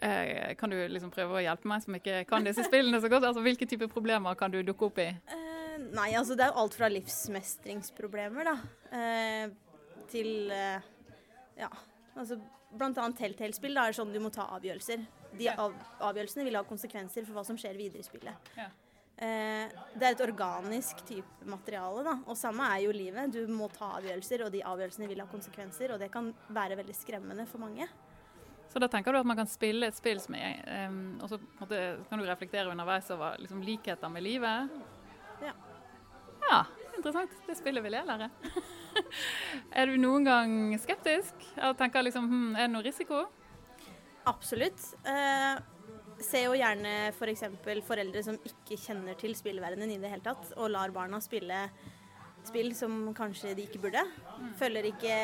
Eh, 0.00 0.54
kan 0.58 0.70
du 0.72 0.76
liksom 0.90 1.12
prøve 1.14 1.38
å 1.38 1.42
hjelpe 1.42 1.70
meg 1.70 1.84
som 1.84 1.96
ikke 1.98 2.22
kan 2.28 2.46
disse 2.46 2.64
spillene 2.66 3.00
så 3.02 3.10
godt? 3.12 3.26
Altså, 3.30 3.44
Hvilke 3.44 3.68
typer 3.68 3.90
problemer 3.92 4.38
kan 4.38 4.52
du 4.52 4.60
dukke 4.66 4.88
opp 4.88 5.00
i? 5.02 5.08
Eh, 5.12 5.76
nei, 5.94 6.10
altså 6.18 6.36
det 6.38 6.46
er 6.46 6.52
jo 6.52 6.64
alt 6.64 6.78
fra 6.78 6.90
livsmestringsproblemer, 6.92 8.50
da, 8.50 8.56
eh, 8.98 9.54
til 10.10 10.50
eh, 10.54 10.88
ja, 11.58 11.70
altså 12.16 12.40
blant 12.74 12.98
annet 13.00 13.18
Telltale-spill 13.20 13.78
da, 13.78 13.86
er 13.88 13.96
sånn 13.96 14.12
du 14.12 14.20
må 14.22 14.32
ta 14.34 14.48
avgjørelser. 14.56 15.06
De 15.38 15.48
av, 15.52 15.74
avgjørelsene 16.04 16.44
vil 16.46 16.58
ha 16.58 16.66
konsekvenser 16.66 17.26
for 17.26 17.38
hva 17.38 17.46
som 17.46 17.58
skjer 17.60 17.78
videre 17.78 18.02
i 18.02 18.06
spillet. 18.06 18.52
Ja. 18.58 18.68
Eh, 19.18 19.72
det 19.98 20.06
er 20.06 20.14
et 20.14 20.22
organisk 20.22 21.00
type 21.08 21.48
materiale, 21.50 22.04
da, 22.06 22.14
og 22.22 22.38
samme 22.38 22.68
er 22.70 22.84
jo 22.84 22.92
livet. 22.94 23.32
Du 23.34 23.50
må 23.50 23.66
ta 23.72 23.96
avgjørelser, 23.96 24.44
og 24.46 24.52
de 24.54 24.62
avgjørelsene 24.62 25.08
vil 25.10 25.22
ha 25.24 25.26
konsekvenser, 25.30 25.94
og 25.94 26.02
det 26.02 26.12
kan 26.14 26.30
være 26.54 26.78
veldig 26.78 26.94
skremmende 26.94 27.48
for 27.50 27.62
mange. 27.64 27.88
Så 28.78 28.84
da 28.84 28.92
tenker 28.92 29.10
du 29.10 29.18
at 29.18 29.26
man 29.26 29.34
kan 29.34 29.48
spille 29.50 29.88
et 29.90 29.96
spill 29.98 30.20
som 30.22 30.36
er 30.38 30.60
um, 30.86 30.98
Og 31.18 31.32
så 31.32 31.38
måte, 31.58 31.78
kan 32.06 32.20
du 32.20 32.22
reflektere 32.28 32.70
underveis 32.70 33.08
over 33.10 33.34
liksom, 33.42 33.64
likheter 33.66 34.12
med 34.14 34.22
livet? 34.22 34.76
Ja. 35.42 35.50
Ja, 36.44 36.60
interessant. 36.94 37.34
Det 37.48 37.56
spillet 37.58 37.82
vil 37.82 37.96
jeg 37.98 38.06
lære. 38.06 38.28
er 39.82 39.90
du 39.90 39.96
noen 39.98 40.28
gang 40.28 40.54
skeptisk? 40.78 41.42
Og 41.56 41.74
tenker 41.80 42.06
liksom 42.06 42.30
hm, 42.30 42.52
Er 42.54 42.68
det 42.68 42.76
noe 42.76 42.86
risiko? 42.86 43.24
Absolutt. 44.30 44.92
Eh, 45.02 45.58
ser 46.22 46.46
jo 46.46 46.54
gjerne 46.54 46.94
f.eks. 47.16 47.48
For 47.66 47.82
foreldre 47.90 48.22
som 48.28 48.38
ikke 48.46 48.78
kjenner 48.78 49.18
til 49.18 49.34
spillverdenen 49.34 49.90
i 49.90 49.98
det 49.98 50.14
hele 50.14 50.22
tatt, 50.22 50.52
og 50.54 50.70
lar 50.70 50.94
barna 50.94 51.18
spille 51.24 51.66
spill 52.46 52.70
som 52.78 53.10
kanskje 53.16 53.56
de 53.58 53.66
ikke 53.66 53.82
burde. 53.82 54.06
Følger 54.62 54.92
ikke 54.92 55.16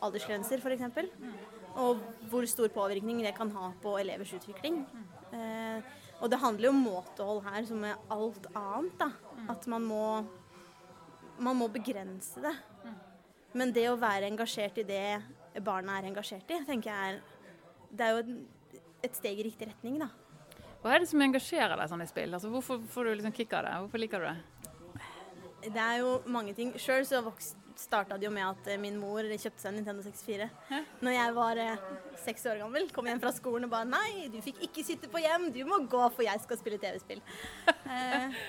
aldersgrenser, 0.00 0.64
f.eks. 0.64 1.52
Og 1.80 2.00
hvor 2.30 2.46
stor 2.46 2.70
påvirkning 2.70 3.22
det 3.24 3.34
kan 3.36 3.50
ha 3.50 3.72
på 3.82 3.96
elevers 3.98 4.32
utvikling. 4.36 4.82
Eh, 5.34 5.82
og 6.20 6.30
det 6.30 6.38
handler 6.38 6.68
jo 6.68 6.74
om 6.74 6.82
måtehold 6.86 7.42
her, 7.48 7.64
som 7.66 7.80
med 7.82 8.10
alt 8.14 8.46
annet. 8.54 8.98
da. 9.00 9.10
At 9.50 9.66
man 9.66 9.82
må, 9.82 10.04
man 11.38 11.58
må 11.58 11.68
begrense 11.68 12.40
det. 12.44 12.54
Men 13.54 13.72
det 13.74 13.88
å 13.90 13.98
være 13.98 14.30
engasjert 14.30 14.78
i 14.82 14.86
det 14.86 15.62
barna 15.62 15.98
er 15.98 16.08
engasjert 16.10 16.48
i, 16.50 16.60
tenker 16.66 16.90
jeg 16.90 17.14
er 17.14 17.22
Det 17.94 18.06
er 18.06 18.10
jo 18.10 18.22
et, 18.24 18.80
et 19.06 19.18
steg 19.18 19.38
i 19.38 19.44
riktig 19.46 19.68
retning, 19.68 20.00
da. 20.02 20.08
Hva 20.82 20.94
er 20.94 21.00
det 21.00 21.08
som 21.08 21.22
engasjerer 21.22 21.78
deg 21.78 21.88
sånn 21.88 22.02
i 22.02 22.08
spill? 22.10 22.34
Altså, 22.34 22.50
hvorfor 22.52 22.82
får 22.90 23.06
du 23.06 23.10
liksom 23.14 23.34
kick 23.36 23.52
av 23.56 23.62
det? 23.64 23.76
Hvorfor 23.84 24.02
liker 24.02 24.20
du 24.20 24.26
det? 24.26 25.70
Det 25.70 25.80
er 25.80 26.00
jo 26.02 26.18
mange 26.28 26.52
ting. 26.52 26.74
Sjøl 26.76 27.06
så 27.08 27.22
vokst, 27.24 27.56
starta 27.80 28.18
det 28.18 28.26
jo 28.28 28.32
med 28.34 28.46
at 28.46 28.68
eh, 28.72 28.80
min 28.80 28.96
mor 29.00 29.26
kjøpte 29.26 29.62
seg 29.62 29.70
en 29.70 29.78
Nintendo 29.80 30.04
64 30.04 30.48
Når 31.04 31.16
jeg 31.16 31.34
var 31.36 31.60
eh, 31.62 31.86
seks 32.24 32.46
år 32.50 32.60
gammel. 32.62 32.88
Kom 32.94 33.08
hjem 33.08 33.22
fra 33.22 33.32
skolen 33.34 33.68
og 33.68 33.72
bare 33.74 33.88
Nei, 33.88 34.28
du 34.32 34.40
fikk 34.44 34.62
ikke 34.68 34.84
sitte 34.86 35.10
på 35.12 35.22
hjem, 35.22 35.50
du 35.54 35.62
må 35.68 35.80
gå, 35.90 36.02
for 36.14 36.24
jeg 36.26 36.42
skal 36.44 36.60
spille 36.60 36.80
TV-spill. 36.82 37.22
eh, 37.94 38.42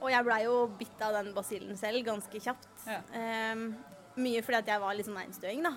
og 0.00 0.08
jeg 0.12 0.26
blei 0.26 0.40
jo 0.46 0.58
bitt 0.78 1.04
av 1.04 1.18
den 1.18 1.32
basillen 1.36 1.78
selv 1.80 2.04
ganske 2.06 2.42
kjapt. 2.46 2.70
Eh, 2.88 3.66
mye 4.14 4.44
fordi 4.46 4.60
at 4.60 4.70
jeg 4.74 4.82
var 4.82 4.96
litt 4.96 5.08
sånn 5.08 5.22
einstøing, 5.24 5.64
da. 5.66 5.74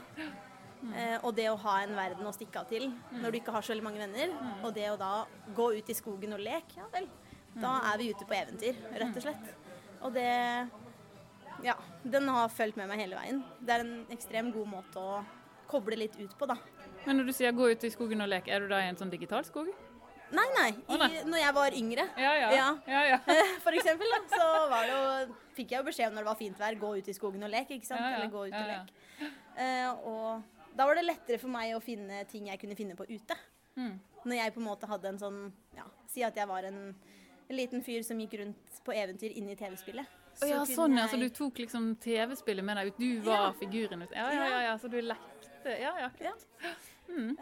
Eh, 0.94 1.16
og 1.26 1.32
det 1.38 1.48
å 1.50 1.58
ha 1.64 1.80
en 1.84 1.96
verden 1.98 2.28
å 2.30 2.34
stikke 2.36 2.62
av 2.62 2.68
til 2.70 2.92
når 3.18 3.34
du 3.34 3.40
ikke 3.40 3.54
har 3.56 3.66
så 3.66 3.74
veldig 3.74 3.86
mange 3.88 4.04
venner, 4.04 4.34
og 4.62 4.76
det 4.76 4.92
å 4.92 5.00
da 5.00 5.14
gå 5.58 5.72
ut 5.80 5.90
i 5.90 5.98
skogen 5.98 6.36
og 6.38 6.44
leke, 6.46 6.78
ja 6.78 6.86
vel, 6.94 7.10
da 7.58 7.80
er 7.92 8.02
vi 8.02 8.12
ute 8.14 8.28
på 8.30 8.38
eventyr, 8.38 8.78
rett 8.94 9.18
og 9.18 9.26
slett. 9.26 9.56
Og 10.06 10.14
det 10.14 10.28
Ja, 11.66 11.76
den 12.04 12.30
har 12.30 12.50
fulgt 12.54 12.78
med 12.78 12.90
meg 12.90 13.02
hele 13.02 13.18
veien. 13.18 13.44
Det 13.60 13.76
er 13.76 13.84
en 13.86 13.94
ekstremt 14.14 14.54
god 14.56 14.70
måte 14.72 15.02
å 15.02 15.22
koble 15.68 15.98
litt 16.00 16.16
ut 16.20 16.34
på, 16.40 16.48
da. 16.50 16.58
Men 17.06 17.20
når 17.20 17.30
du 17.30 17.36
sier 17.36 17.56
gå 17.56 17.70
ut 17.72 17.84
i 17.84 17.92
skogen 17.92 18.24
og 18.24 18.30
leke, 18.32 18.52
er 18.54 18.64
du 18.64 18.72
da 18.72 18.82
i 18.84 18.90
en 18.92 19.00
sånn 19.00 19.12
digital 19.12 19.46
skog? 19.48 19.70
Nei, 20.36 20.46
nei. 20.58 20.70
I, 20.92 21.22
når 21.28 21.40
jeg 21.40 21.56
var 21.56 21.76
yngre, 21.78 22.06
Ja, 22.20 22.34
ja. 22.36 22.70
ja, 22.88 23.04
ja. 23.14 23.20
for 23.66 23.76
eksempel, 23.78 24.12
da, 24.12 24.20
så 24.34 24.48
var 24.72 24.84
det 24.84 24.96
jo, 24.96 25.38
fikk 25.56 25.72
jeg 25.72 25.80
jo 25.82 25.88
beskjed 25.88 26.12
om 26.12 26.18
når 26.18 26.26
det 26.26 26.32
var 26.32 26.40
fint 26.42 26.60
vær, 26.60 26.80
gå 26.82 26.90
ut 27.00 27.08
i 27.08 27.16
skogen 27.16 27.48
og 27.48 27.54
leke, 27.54 27.78
ikke 27.78 27.88
sant? 27.88 28.04
Eller 28.04 28.32
gå 28.34 28.48
ut 28.50 28.58
og 28.58 28.72
leke. 28.74 29.30
Eh, 29.58 30.10
og 30.12 30.76
da 30.78 30.86
var 30.86 31.00
det 31.00 31.06
lettere 31.08 31.40
for 31.42 31.52
meg 31.54 31.74
å 31.78 31.84
finne 31.84 32.26
ting 32.32 32.52
jeg 32.52 32.60
kunne 32.62 32.76
finne 32.78 32.98
på 33.00 33.08
ute. 33.08 33.40
Mm. 33.80 33.96
Når 34.28 34.40
jeg 34.42 34.54
på 34.54 34.62
en 34.62 34.68
måte 34.68 34.90
hadde 34.90 35.14
en 35.14 35.22
sånn, 35.22 35.40
ja, 35.78 35.88
si 36.12 36.26
at 36.28 36.38
jeg 36.38 36.50
var 36.50 36.68
en, 36.68 36.82
en 37.48 37.56
liten 37.56 37.84
fyr 37.86 38.04
som 38.06 38.20
gikk 38.20 38.36
rundt 38.42 38.82
på 38.84 38.96
eventyr 38.96 39.38
inne 39.40 39.56
i 39.56 39.60
TV-spillet. 39.60 40.27
Å 40.38 40.48
ja, 40.50 40.60
sånn, 40.70 40.98
ja. 41.00 41.08
Så 41.10 41.18
du 41.18 41.30
tok 41.34 41.58
liksom 41.64 41.96
TV-spillet 42.02 42.66
med 42.66 42.78
deg 42.78 42.92
ut? 42.92 43.00
Du 43.02 43.20
var 43.26 43.48
Ja. 43.48 43.54
figuren 43.58 44.04
ut? 44.04 44.12
Ja, 44.14 44.28
ja, 44.34 44.50
ja, 44.50 44.62
ja. 44.68 44.78
Så 44.78 44.90
du 44.92 45.00
lekte? 45.02 45.74
Ja, 45.82 45.96
ja. 46.00 46.10
kult. 46.18 46.46
Mm. 47.10 47.38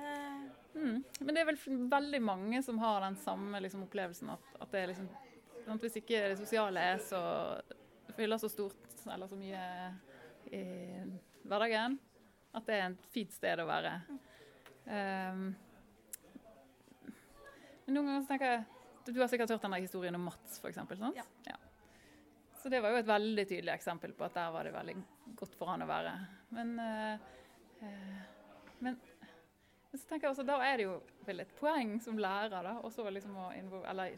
Mm. 0.75 1.03
Men 1.19 1.35
det 1.35 1.41
er 1.41 1.45
vel 1.45 1.59
veldig 1.91 2.21
mange 2.21 2.63
som 2.63 2.79
har 2.79 3.01
den 3.01 3.15
samme 3.15 3.59
liksom, 3.63 3.83
opplevelsen 3.83 4.29
at, 4.29 4.55
at 4.61 4.71
det 4.71 4.81
er 4.81 4.87
liksom 4.93 5.09
sant, 5.65 5.81
Hvis 5.81 5.97
ikke 5.97 6.21
det 6.29 6.37
sosiale 6.39 6.79
er 6.79 6.99
så 7.01 7.21
fyller 8.15 8.37
så 8.37 8.49
stort 8.49 9.05
eller 9.11 9.27
så 9.27 9.37
mye 9.37 9.61
i 10.53 10.63
hverdagen, 11.45 11.97
at 12.55 12.65
det 12.65 12.75
er 12.75 12.85
et 12.89 13.07
fint 13.13 13.33
sted 13.33 13.59
å 13.59 13.67
være. 13.67 13.91
Um, 14.85 15.55
men 17.85 17.97
noen 17.97 18.09
ganger 18.09 18.21
så 18.21 18.29
tenker 18.29 18.51
jeg 18.51 19.13
Du 19.13 19.19
har 19.21 19.29
sikkert 19.29 19.49
hørt 19.53 19.61
den 19.65 19.73
der 19.73 19.81
historien 19.81 20.17
om 20.17 20.27
Mats, 20.29 20.59
f.eks. 20.61 20.77
Ja. 21.15 21.25
Ja. 21.45 21.57
Så 22.65 22.69
det 22.69 22.79
var 22.81 22.95
jo 22.95 22.97
et 22.97 23.05
veldig 23.05 23.43
tydelig 23.45 23.75
eksempel 23.75 24.13
på 24.17 24.25
at 24.25 24.33
der 24.33 24.49
var 24.49 24.65
det 24.65 24.71
veldig 24.73 24.93
godt 25.37 25.51
for 25.53 25.69
han 25.69 25.83
å 25.85 25.85
være. 25.85 26.13
Men, 26.57 26.71
eh, 26.81 27.27
eh, 27.85 28.71
men, 28.79 28.97
så 29.91 29.99
tenker 30.09 30.25
jeg 30.25 30.31
også, 30.31 30.45
da 30.49 30.55
er 30.65 30.81
det 30.81 30.87
jo 30.87 30.95
vel 31.27 31.43
et 31.43 31.53
poeng 31.59 31.93
som 32.01 32.17
lærer, 32.17 32.55
da, 32.65 32.73
også 32.81 33.05
liksom 33.13 33.37
å 33.37 33.51
eller 33.85 34.17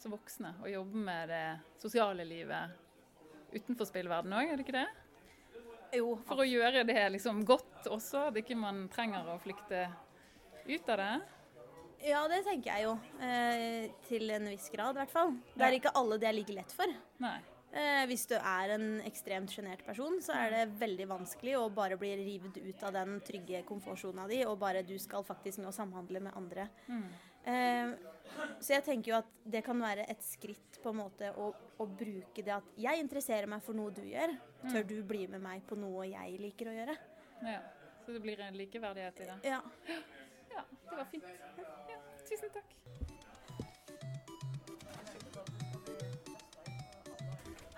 som 0.00 0.16
voksne, 0.16 0.54
å 0.64 0.72
jobbe 0.72 1.04
med 1.10 1.28
det 1.28 1.42
sosiale 1.84 2.24
livet 2.24 2.72
utenfor 3.52 3.92
spillverdenen 3.92 4.38
òg, 4.40 4.48
er 4.48 4.56
det 4.56 4.64
ikke 4.64 4.78
det? 4.80 4.88
Jo. 6.00 6.16
For 6.24 6.40
å 6.40 6.50
gjøre 6.54 6.88
det 6.88 7.04
liksom 7.18 7.44
godt 7.44 7.84
også, 7.84 8.30
at 8.30 8.40
ikke 8.40 8.56
man 8.64 8.86
trenger 8.96 9.28
å 9.28 9.40
flykte 9.44 9.90
ut 10.72 10.88
av 10.88 11.04
det. 11.04 11.14
Ja, 12.08 12.24
det 12.32 12.46
tenker 12.48 12.78
jeg 12.78 12.88
jo. 12.88 12.96
Eh, 13.20 13.90
til 14.08 14.38
en 14.40 14.54
viss 14.56 14.72
grad, 14.72 14.96
i 14.96 15.04
hvert 15.04 15.18
fall. 15.20 15.36
Det 15.52 15.68
er 15.68 15.82
ikke 15.84 15.98
alle 16.00 16.16
det 16.16 16.32
er 16.32 16.40
like 16.40 16.62
lett 16.64 16.80
for. 16.80 17.02
Nei. 17.20 17.42
Eh, 17.74 18.04
hvis 18.06 18.22
du 18.30 18.36
er 18.38 18.70
en 18.76 19.00
ekstremt 19.02 19.50
sjenert 19.50 19.80
person, 19.86 20.20
så 20.22 20.32
er 20.38 20.52
det 20.54 20.78
veldig 20.78 21.08
vanskelig 21.10 21.56
å 21.58 21.64
bare 21.74 21.96
bli 21.98 22.12
revet 22.20 22.60
ut 22.62 22.82
av 22.86 22.92
den 22.94 23.16
trygge 23.26 23.64
komfortsona 23.66 24.28
di, 24.30 24.44
og 24.46 24.60
bare 24.62 24.84
du 24.86 24.94
skal 25.02 25.24
faktisk 25.26 25.58
nå 25.64 25.72
samhandle 25.74 26.20
med 26.22 26.36
andre. 26.38 26.68
Mm. 26.86 27.08
Eh, 27.50 27.94
så 28.62 28.76
jeg 28.76 28.84
tenker 28.86 29.10
jo 29.10 29.16
at 29.18 29.32
det 29.44 29.64
kan 29.66 29.78
være 29.82 30.06
et 30.10 30.22
skritt 30.22 30.78
på 30.82 30.92
en 30.94 31.00
måte 31.02 31.32
å, 31.34 31.50
å 31.82 31.86
bruke 31.90 32.42
det 32.46 32.54
at 32.54 32.70
jeg 32.80 33.02
interesserer 33.02 33.50
meg 33.50 33.62
for 33.66 33.74
noe 33.74 33.90
du 33.94 34.02
gjør. 34.06 34.36
Tør 34.68 34.80
Mm. 34.84 34.88
du 34.88 35.02
bli 35.02 35.26
med 35.34 35.42
meg 35.42 35.66
på 35.66 35.76
noe 35.76 36.06
jeg 36.08 36.38
liker 36.40 36.70
å 36.70 36.76
gjøre? 36.78 36.96
Ja. 37.42 37.58
Så 38.06 38.12
det 38.14 38.22
blir 38.22 38.40
en 38.40 38.54
likeverdighet 38.56 39.20
i 39.20 39.24
det. 39.32 39.36
Ja. 39.50 39.60
Ja, 40.54 40.62
det 40.90 40.96
var 40.96 41.04
fint. 41.10 41.24
Ja, 41.90 41.98
tusen 42.28 42.50
takk. 42.54 42.74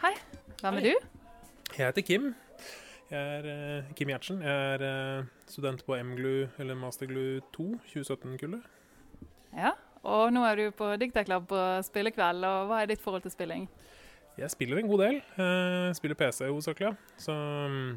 Hei, 0.06 0.12
hvem 0.60 0.76
er 0.78 0.84
du? 0.84 1.06
Jeg 1.75 1.86
heter 1.86 2.02
Kim. 2.06 2.26
Jeg 3.10 3.38
er 3.38 3.46
eh, 3.50 3.88
Kim 3.98 4.10
Gjertsen. 4.12 4.42
Jeg 4.42 4.75
er 4.75 4.82
eh, 4.86 5.25
student 5.50 5.82
på 5.82 5.96
MGLU, 5.98 6.46
eller 6.62 6.78
Masterglu 6.78 7.40
2, 7.56 7.64
2017-kullet. 7.90 8.68
Ja, 9.56 9.72
og 10.06 10.30
nå 10.32 10.44
er 10.46 10.60
du 10.60 10.70
på 10.78 10.92
Dictaclub 11.02 11.48
på 11.50 11.62
spillekveld, 11.88 12.46
og 12.46 12.70
hva 12.70 12.84
er 12.84 12.92
ditt 12.92 13.02
forhold 13.02 13.26
til 13.26 13.34
spilling? 13.34 13.66
Jeg 14.38 14.50
spiller 14.54 14.78
en 14.78 14.92
god 14.92 15.02
del. 15.02 15.18
Jeg 15.42 15.98
spiller 15.98 16.20
PC 16.22 16.44
hovedsakelig. 16.44 16.92
ja. 16.92 17.18
Så 17.18 17.34
mm, 17.34 17.90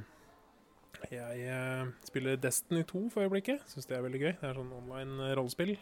jeg 1.11 1.45
eh, 1.45 1.87
spiller 2.09 2.35
Destiny 2.35 2.81
2 2.89 3.09
for 3.13 3.21
øyeblikket. 3.21 3.61
Syns 3.67 3.85
det 3.85 3.97
er 3.97 4.01
veldig 4.01 4.25
gøy. 4.25 4.33
Det 4.41 4.49
er 4.49 4.57
sånn 4.57 4.73
online 4.81 5.29
eh, 5.29 5.37
rollespill. 5.37 5.77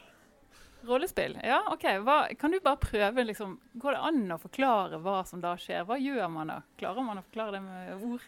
Rollespill, 0.86 1.38
ja, 1.43 1.62
ok. 1.74 1.86
Hva, 2.05 2.17
kan 2.39 2.53
du 2.53 2.60
bare 2.63 2.79
prøve, 2.81 3.25
liksom, 3.25 3.57
går 3.81 3.96
det 3.98 4.01
an 4.10 4.36
å 4.36 4.41
forklare 4.41 5.00
hva 5.01 5.22
som 5.27 5.41
da 5.43 5.55
skjer? 5.60 5.88
Hva 5.88 5.98
gjør 6.00 6.27
man 6.31 6.53
da? 6.53 6.62
Klarer 6.79 7.07
man 7.07 7.22
å 7.22 7.25
forklare 7.25 7.57
det 7.57 7.63
med 7.65 8.10
ord? 8.12 8.27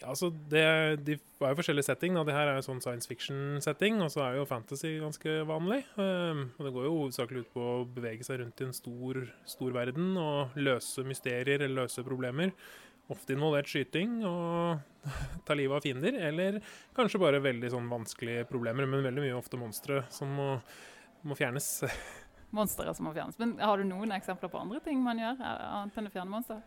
Ja, 0.00 0.10
altså 0.10 0.30
det, 0.50 0.64
De 1.06 1.14
er 1.16 1.52
jo 1.52 1.58
forskjellige 1.60 1.86
setting. 1.86 2.16
Da. 2.16 2.24
Det 2.26 2.36
her 2.36 2.50
er 2.50 2.58
jo 2.58 2.66
sånn 2.66 2.82
science 2.82 3.08
fiction-setting, 3.10 4.00
og 4.04 4.10
så 4.12 4.24
er 4.26 4.38
jo 4.38 4.48
fantasy 4.48 4.96
ganske 5.02 5.36
vanlig. 5.48 5.82
Um, 5.96 6.48
og 6.58 6.66
Det 6.66 6.72
går 6.76 6.88
jo 6.88 6.94
hovedsakelig 6.96 7.44
ut 7.44 7.52
på 7.54 7.66
å 7.74 7.84
bevege 7.96 8.26
seg 8.26 8.40
rundt 8.42 8.62
i 8.62 8.68
en 8.68 8.74
stor, 8.76 9.20
stor 9.48 9.76
verden 9.76 10.16
og 10.20 10.56
løse 10.58 11.06
mysterier 11.06 11.62
eller 11.62 11.84
løse 11.84 12.04
problemer. 12.06 12.54
Ofte 13.12 13.36
involvert 13.36 13.68
skyting 13.68 14.22
og 14.24 14.80
ta 15.46 15.56
livet 15.56 15.76
av 15.78 15.84
fiender, 15.84 16.18
eller 16.30 16.58
kanskje 16.96 17.20
bare 17.20 17.42
veldig 17.44 17.70
sånn 17.74 17.90
vanskelige 17.92 18.48
problemer, 18.48 18.88
men 18.88 19.04
veldig 19.04 19.26
mye 19.26 19.38
ofte 19.38 19.60
monstre 19.60 20.02
som 20.12 20.32
må, 20.32 20.48
må 21.24 21.36
fjernes. 21.38 21.68
Monstre 22.54 22.94
som 22.94 23.08
må 23.08 23.14
fjernes. 23.16 23.38
Men 23.40 23.56
har 23.58 23.80
du 23.80 23.88
noen 23.88 24.14
eksempler 24.14 24.52
på 24.52 24.60
andre 24.60 24.80
ting 24.84 25.02
man 25.02 25.20
gjør, 25.20 25.40
eh, 25.40 25.68
annet 25.80 26.00
enn 26.00 26.10
å 26.10 26.14
fjerne 26.14 26.30
monstre? 26.30 26.60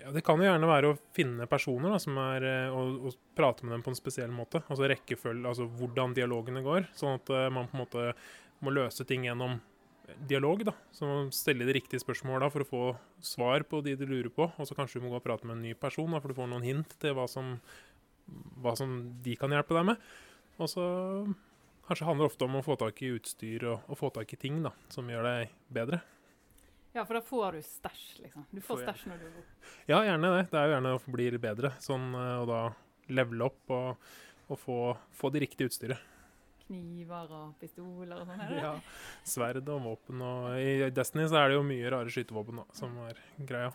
Ja, 0.00 0.12
Det 0.14 0.22
kan 0.24 0.40
jo 0.40 0.46
gjerne 0.46 0.68
være 0.70 0.92
å 0.92 0.98
finne 1.16 1.48
personer 1.50 1.92
da, 1.92 1.98
som 2.00 2.16
er, 2.22 2.46
eh, 2.48 2.72
og, 2.72 3.10
og 3.10 3.18
prate 3.36 3.66
med 3.66 3.76
dem 3.76 3.82
på 3.84 3.92
en 3.92 3.98
spesiell 3.98 4.32
måte. 4.32 4.62
Altså 4.72 4.88
rekkefølge, 4.88 5.44
altså 5.50 5.66
hvordan 5.68 6.14
dialogene 6.16 6.64
går. 6.64 6.88
Sånn 6.96 7.18
at 7.20 7.34
eh, 7.36 7.50
man 7.52 7.68
på 7.68 7.76
en 7.76 7.84
måte 7.84 8.06
må 8.64 8.72
løse 8.72 9.04
ting 9.08 9.26
gjennom 9.28 9.58
dialog. 10.30 10.64
da. 10.64 10.72
Så 10.92 11.06
man 11.06 11.30
stiller 11.32 11.68
de 11.68 11.76
riktige 11.76 12.02
spørsmåla 12.02 12.50
for 12.52 12.64
å 12.64 12.70
få 12.70 12.82
svar 13.24 13.64
på 13.68 13.82
de 13.84 13.96
du 13.98 14.06
lurer 14.06 14.30
på. 14.32 14.48
Og 14.56 14.68
så 14.68 14.76
kanskje 14.78 15.00
du 15.00 15.06
må 15.06 15.12
gå 15.12 15.20
og 15.20 15.26
prate 15.26 15.46
med 15.46 15.58
en 15.58 15.68
ny 15.68 15.74
person, 15.74 16.10
da, 16.10 16.20
for 16.20 16.32
du 16.32 16.38
får 16.38 16.50
noen 16.50 16.66
hint 16.66 16.96
til 17.02 17.14
hva 17.18 17.28
som, 17.30 17.58
hva 18.62 18.74
som 18.78 18.96
de 19.24 19.36
kan 19.38 19.52
hjelpe 19.52 19.76
deg 19.76 19.92
med. 19.92 20.10
Og 20.60 20.68
så 20.68 20.84
kanskje 21.90 22.06
handler 22.06 22.30
ofte 22.30 22.46
om 22.46 22.54
å 22.54 22.62
få 22.62 22.76
tak 22.78 23.00
i 23.02 23.10
utstyr 23.16 23.66
og, 23.66 23.90
og 23.90 23.98
få 23.98 24.12
tak 24.14 24.30
i 24.30 24.38
ting 24.38 24.60
da, 24.62 24.70
som 24.94 25.08
gjør 25.10 25.26
deg 25.26 25.54
bedre. 25.74 25.98
Ja, 26.94 27.02
for 27.06 27.18
da 27.18 27.22
får 27.22 27.58
du 27.58 27.64
stæsj, 27.66 28.04
liksom. 28.24 28.46
Du 28.50 28.60
får 28.66 28.84
stæsj 28.84 29.08
når 29.10 29.18
du 29.18 29.26
er 29.26 29.34
god. 29.34 29.50
Ja, 29.90 29.98
gjerne 30.06 30.30
det. 30.36 30.46
Det 30.52 30.58
er 30.58 30.68
jo 30.68 30.74
gjerne 30.76 30.94
å 30.94 31.02
bli 31.16 31.26
bedre. 31.42 31.72
Sånn, 31.82 32.06
eh, 32.18 32.38
og 32.42 32.46
da 32.50 32.62
levele 33.10 33.46
opp 33.46 33.74
og, 33.74 34.08
og 34.50 34.58
få, 34.58 34.78
få 35.18 35.30
det 35.34 35.44
riktige 35.46 35.70
utstyret. 35.70 36.08
Kniver 36.64 37.30
og 37.34 37.52
pistoler 37.58 38.22
og 38.22 38.30
sånn. 38.30 38.42
Ja. 38.58 38.72
Sverd 39.26 39.70
og 39.70 39.86
våpen. 39.86 40.22
Og 40.22 40.58
I 40.62 40.90
Destiny 40.94 41.26
så 41.30 41.42
er 41.42 41.50
det 41.50 41.58
jo 41.58 41.66
mye 41.66 41.94
rare 41.94 42.14
skytevåpen 42.14 42.62
da, 42.62 42.66
som 42.78 42.94
er 43.06 43.18
greia. 43.38 43.74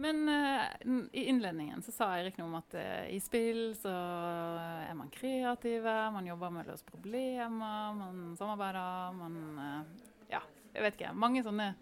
Men 0.00 0.28
uh, 0.28 1.08
i 1.12 1.24
innledningen 1.24 1.82
så 1.82 1.92
sa 1.92 2.06
Eirik 2.16 2.38
noe 2.38 2.46
om 2.48 2.54
at 2.56 2.72
uh, 2.72 3.04
i 3.12 3.18
spill 3.20 3.74
så 3.76 3.92
er 3.92 4.94
man 4.96 5.10
kreative, 5.12 5.92
man 6.14 6.24
jobber 6.24 6.54
med 6.54 6.64
å 6.64 6.72
løse 6.72 6.86
problemer, 6.88 7.90
man 7.98 8.30
samarbeider, 8.38 9.18
man 9.18 9.36
uh, 9.60 10.06
Ja, 10.32 10.40
jeg 10.72 10.86
vet 10.86 10.96
ikke. 10.96 11.12
Mange 11.12 11.42
sånne 11.44 11.74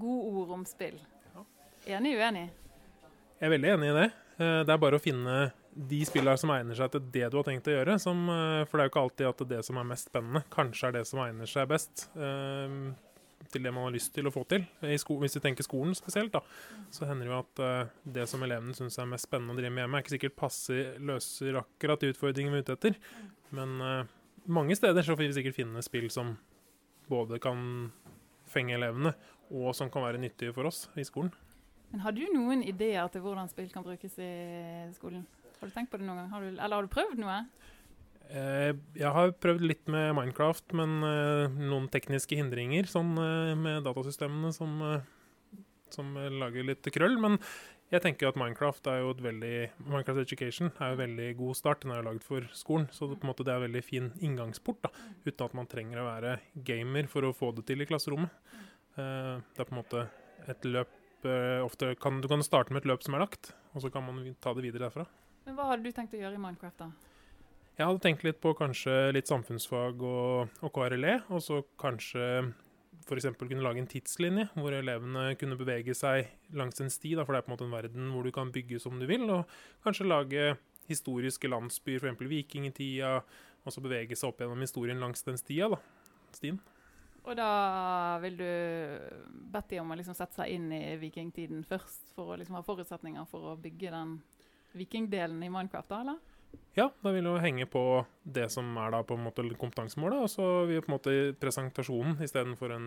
gode 0.00 0.30
ord 0.40 0.54
om 0.56 0.64
spill. 0.68 0.96
Enig 1.88 2.14
uenig? 2.16 2.46
Jeg 3.38 3.50
er 3.50 3.52
veldig 3.52 3.70
enig 3.74 3.90
i 3.90 3.96
det. 3.98 4.08
Det 4.38 4.72
er 4.72 4.80
bare 4.80 4.98
å 4.98 5.02
finne 5.02 5.34
de 5.88 5.98
spillene 6.06 6.40
som 6.40 6.52
egner 6.54 6.78
seg 6.78 6.92
til 6.94 7.04
det 7.14 7.28
du 7.30 7.36
har 7.38 7.46
tenkt 7.46 7.68
å 7.68 7.74
gjøre. 7.74 7.96
Som, 8.02 8.24
for 8.28 8.78
det 8.78 8.84
er 8.84 8.88
jo 8.88 8.92
ikke 8.92 9.02
alltid 9.02 9.28
at 9.28 9.44
det 9.50 9.60
som 9.66 9.80
er 9.80 9.88
mest 9.88 10.10
spennende, 10.10 10.42
kanskje 10.52 10.88
er 10.88 10.96
det 10.98 11.04
som 11.10 11.20
egner 11.24 11.50
seg 11.50 11.68
best. 11.70 12.06
Til 13.52 13.64
det 13.64 13.72
man 13.74 13.86
har 13.86 13.94
lyst 13.94 14.12
til 14.16 14.28
å 14.28 14.32
få 14.34 14.44
til. 14.50 14.66
Hvis 14.82 15.36
du 15.36 15.40
tenker 15.44 15.66
skolen 15.66 15.96
spesielt, 15.96 16.34
da, 16.34 16.42
så 16.94 17.08
hender 17.08 17.28
det 17.28 17.32
jo 17.32 17.38
at 17.38 17.62
uh, 17.64 17.96
det 18.18 18.28
som 18.30 18.44
elevene 18.44 18.76
syns 18.76 18.98
er 19.00 19.08
mest 19.10 19.28
spennende 19.28 19.56
å 19.56 19.58
drive 19.58 19.72
med 19.74 19.84
hjemme, 19.84 20.00
er 20.00 20.06
ikke 20.06 20.16
sikkert 20.16 20.38
passer, 20.38 20.94
løser 21.00 21.60
akkurat 21.62 22.04
de 22.04 22.12
utfordringene 22.12 22.58
vi 22.58 22.62
er 22.62 22.68
ute 22.68 22.78
etter. 22.78 23.00
Men 23.56 23.74
uh, 23.80 24.14
mange 24.48 24.76
steder 24.78 25.04
så 25.04 25.16
får 25.16 25.26
vi 25.26 25.34
sikkert 25.40 25.58
finne 25.58 25.84
spill 25.84 26.08
som 26.12 26.36
både 27.08 27.40
kan 27.42 27.90
fenge 28.48 28.76
elevene, 28.76 29.14
og 29.48 29.72
som 29.76 29.90
kan 29.92 30.04
være 30.04 30.20
nyttige 30.20 30.52
for 30.56 30.68
oss 30.68 30.86
i 30.98 31.04
skolen. 31.08 31.32
Men 31.88 32.04
har 32.04 32.12
du 32.12 32.24
noen 32.34 32.62
ideer 32.66 33.08
til 33.12 33.24
hvordan 33.24 33.48
spill 33.48 33.70
kan 33.72 33.84
brukes 33.84 34.18
i 34.20 34.30
skolen? 34.96 35.24
Har 35.58 35.70
du 35.70 35.74
tenkt 35.74 35.90
på 35.90 36.00
det 36.00 36.06
noen 36.06 36.20
gang? 36.20 36.30
Har 36.34 36.44
du, 36.44 36.50
eller 36.52 36.76
har 36.76 36.86
du 36.86 36.92
prøvd 36.92 37.20
noe? 37.22 37.38
Eh, 38.28 38.74
jeg 38.98 39.08
har 39.14 39.32
prøvd 39.40 39.64
litt 39.64 39.88
med 39.88 40.12
Minecraft, 40.18 40.74
men 40.76 40.98
eh, 41.06 41.54
noen 41.70 41.88
tekniske 41.92 42.36
hindringer 42.36 42.88
sånn, 42.90 43.14
eh, 43.22 43.54
med 43.56 43.86
datasystemene 43.86 44.52
som, 44.52 44.82
som 45.94 46.12
lager 46.36 46.66
litt 46.68 46.90
krøll. 46.92 47.16
Men 47.24 47.38
jeg 47.88 48.04
tenker 48.04 48.28
at 48.28 48.36
Minecraft 48.40 48.90
er 48.92 49.00
jo 49.00 49.14
et 49.14 49.24
veldig 49.24 49.54
Minecraft 49.86 50.26
Education 50.26 50.74
er 50.76 50.92
jo 50.92 51.00
veldig 51.00 51.30
god 51.40 51.60
start. 51.62 51.84
Den 51.84 51.94
er 51.94 52.02
jo 52.02 52.08
lagd 52.10 52.26
for 52.26 52.50
skolen, 52.52 52.88
så 52.92 53.08
det, 53.08 53.16
på 53.22 53.28
en 53.28 53.32
måte, 53.32 53.48
det 53.48 53.54
er 53.54 53.62
en 53.62 53.66
veldig 53.70 53.84
fin 53.86 54.12
inngangsport. 54.20 54.82
da, 54.84 54.92
Uten 55.24 55.48
at 55.48 55.56
man 55.56 55.72
trenger 55.72 56.02
å 56.02 56.08
være 56.10 56.38
gamer 56.68 57.08
for 57.08 57.24
å 57.24 57.34
få 57.36 57.54
det 57.56 57.64
til 57.70 57.80
i 57.80 57.88
klasserommet. 57.88 58.34
Det 58.98 59.62
er 59.62 59.68
på 59.68 59.70
en 59.70 59.78
måte 59.78 60.08
et 60.50 60.64
løp 60.66 60.94
ofte 61.62 61.92
kan, 61.98 62.20
Du 62.22 62.28
kan 62.30 62.42
starte 62.42 62.74
med 62.74 62.82
et 62.82 62.88
løp 62.90 63.02
som 63.06 63.14
er 63.14 63.22
lagt, 63.22 63.52
og 63.72 63.82
så 63.82 63.90
kan 63.94 64.04
man 64.06 64.20
ta 64.42 64.52
det 64.54 64.66
videre 64.66 64.88
derfra. 64.88 65.06
Men 65.46 65.56
hva 65.56 65.70
hadde 65.70 65.86
du 65.86 65.94
tenkt 65.94 66.14
å 66.14 66.20
gjøre 66.20 66.36
i 66.36 66.42
Minecraft, 66.42 66.82
da? 66.82 67.07
Jeg 67.78 67.86
hadde 67.86 68.02
tenkt 68.02 68.24
litt 68.26 68.40
på 68.42 68.50
kanskje 68.58 68.92
litt 69.14 69.28
samfunnsfag 69.30 70.00
og, 70.02 70.56
og 70.66 70.70
KRLE, 70.74 71.12
og 71.30 71.42
så 71.44 71.60
kanskje 71.78 72.24
f.eks. 73.06 73.28
kunne 73.38 73.62
lage 73.62 73.78
en 73.78 73.86
tidslinje 73.86 74.48
hvor 74.56 74.74
elevene 74.74 75.36
kunne 75.38 75.58
bevege 75.60 75.94
seg 75.94 76.26
langs 76.58 76.82
en 76.82 76.90
sti, 76.90 77.12
da, 77.14 77.22
for 77.22 77.36
det 77.36 77.38
er 77.38 77.46
på 77.46 77.52
en 77.52 77.54
måte 77.54 77.68
en 77.68 77.76
verden 77.76 78.08
hvor 78.10 78.26
du 78.26 78.32
kan 78.34 78.50
bygge 78.50 78.80
som 78.82 78.98
du 78.98 79.06
vil, 79.06 79.28
og 79.30 79.46
kanskje 79.84 80.08
lage 80.08 80.48
historiske 80.88 81.50
landsbyer, 81.52 82.02
f.eks. 82.02 82.24
vikingtida, 82.32 83.12
og 83.62 83.76
så 83.76 83.84
bevege 83.84 84.18
seg 84.18 84.32
opp 84.32 84.42
gjennom 84.42 84.64
historien 84.66 84.98
langs 84.98 85.22
den 85.22 85.38
stia, 85.38 85.68
da. 85.70 85.78
Stien. 86.34 86.58
Og 87.28 87.36
da 87.38 87.52
vil 88.24 88.40
du 88.40 88.48
bedt 89.54 89.70
dem 89.70 89.84
om 89.84 89.94
å 89.94 90.00
liksom 90.00 90.18
sette 90.18 90.40
seg 90.40 90.56
inn 90.56 90.66
i 90.74 90.96
vikingtiden 90.98 91.62
først, 91.68 92.10
for 92.16 92.34
å 92.34 92.40
liksom 92.42 92.58
ha 92.58 92.64
forutsetninger 92.66 93.30
for 93.30 93.52
å 93.52 93.56
bygge 93.60 93.94
den 93.94 94.18
vikingdelen 94.74 95.46
i 95.46 95.52
Minecraft, 95.52 95.94
da, 95.94 96.02
eller? 96.02 96.27
Ja, 96.78 96.86
da 97.02 97.10
vil 97.10 97.26
jo 97.26 97.32
henge 97.42 97.66
på 97.66 97.80
det 98.22 98.44
som 98.54 98.68
er 98.78 98.92
da 98.94 99.00
på 99.02 99.16
en 99.18 99.24
måte 99.24 99.42
kompetansemålet, 99.58 100.20
og 100.22 100.30
så 100.30 100.44
vil 100.68 100.82
på 100.84 100.92
en 100.92 100.94
måte 100.94 101.14
presentasjonen 101.42 102.20
istedenfor 102.22 102.74
en 102.76 102.86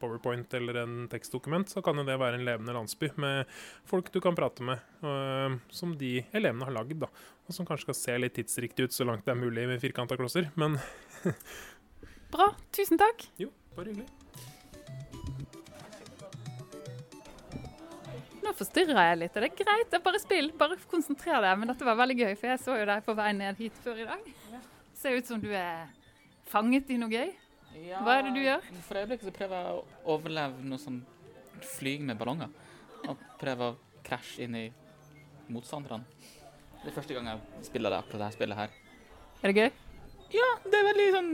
powerpoint 0.00 0.56
eller 0.56 0.80
en 0.80 0.94
tekstdokument, 1.12 1.68
så 1.68 1.82
kan 1.84 2.00
jo 2.00 2.06
det 2.08 2.16
være 2.22 2.40
en 2.40 2.46
levende 2.48 2.72
landsby 2.72 3.10
med 3.20 3.44
folk 3.88 4.08
du 4.14 4.22
kan 4.24 4.38
prate 4.38 4.64
med, 4.64 4.80
øh, 5.04 5.58
som 5.68 5.92
de 6.00 6.14
elevene 6.32 6.64
har 6.64 6.78
lagd, 6.78 6.96
da. 7.04 7.12
Og 7.44 7.54
som 7.54 7.68
kanskje 7.68 7.90
skal 7.90 8.00
se 8.00 8.18
litt 8.24 8.38
tidsriktig 8.40 8.88
ut 8.88 8.96
så 8.96 9.04
langt 9.04 9.28
det 9.28 9.36
er 9.36 9.42
mulig 9.42 9.68
med 9.68 9.84
firkanta 9.84 10.16
klosser, 10.16 10.48
men 10.56 10.80
Bra. 12.32 12.50
Tusen 12.74 12.98
takk. 13.00 13.28
Jo, 13.40 13.52
bare 13.76 13.92
hyggelig. 13.92 14.08
Nå 18.46 18.54
forstyrrer 18.56 19.10
jeg 19.10 19.18
litt, 19.20 19.36
og 19.36 19.44
det 19.44 19.48
er 19.50 19.58
greit. 19.58 19.88
Det 19.90 19.98
er 19.98 20.04
bare 20.04 20.20
spill. 20.22 20.50
Bare 20.58 20.78
konsentrer 20.90 21.42
deg. 21.42 21.58
Men 21.60 21.72
dette 21.72 21.88
var 21.88 21.98
veldig 21.98 22.16
gøy, 22.20 22.32
for 22.38 22.50
jeg 22.52 22.62
så 22.62 22.76
jo 22.78 22.86
deg 22.88 23.04
på 23.06 23.16
vei 23.18 23.32
ned 23.36 23.60
hit 23.60 23.80
før 23.84 24.02
i 24.02 24.06
dag. 24.08 24.30
Ser 24.96 25.18
ut 25.18 25.28
som 25.28 25.42
du 25.42 25.50
er 25.52 25.90
fanget 26.50 26.90
i 26.94 26.98
noe 27.00 27.12
gøy. 27.12 27.34
Hva 28.00 28.16
er 28.16 28.26
det 28.26 28.34
du 28.36 28.40
gjør? 28.40 28.70
For 28.86 29.00
øyeblikket 29.02 29.28
så 29.28 29.34
prøver 29.36 29.58
jeg 29.60 29.74
å 29.74 30.14
overleve 30.16 30.64
noe 30.64 30.80
sånn 30.80 31.02
flyg 31.76 32.06
med 32.08 32.18
ballonger. 32.20 32.52
Og 33.06 33.20
prøve 33.40 33.72
å 33.72 33.76
krasje 34.06 34.46
inn 34.46 34.56
i 34.56 34.66
motstanderne. 35.52 36.06
Det 36.82 36.92
er 36.92 36.96
første 36.96 37.16
gang 37.16 37.28
jeg 37.32 37.66
spiller 37.66 37.92
det 37.92 37.98
akkurat 37.98 38.26
dette 38.26 38.38
spillet 38.38 38.60
her. 38.60 38.72
Er 39.42 39.52
det 39.52 39.58
gøy? 39.58 39.68
Ja, 40.36 40.48
det 40.64 40.78
er 40.78 40.88
veldig 40.88 41.06
sånn 41.14 41.30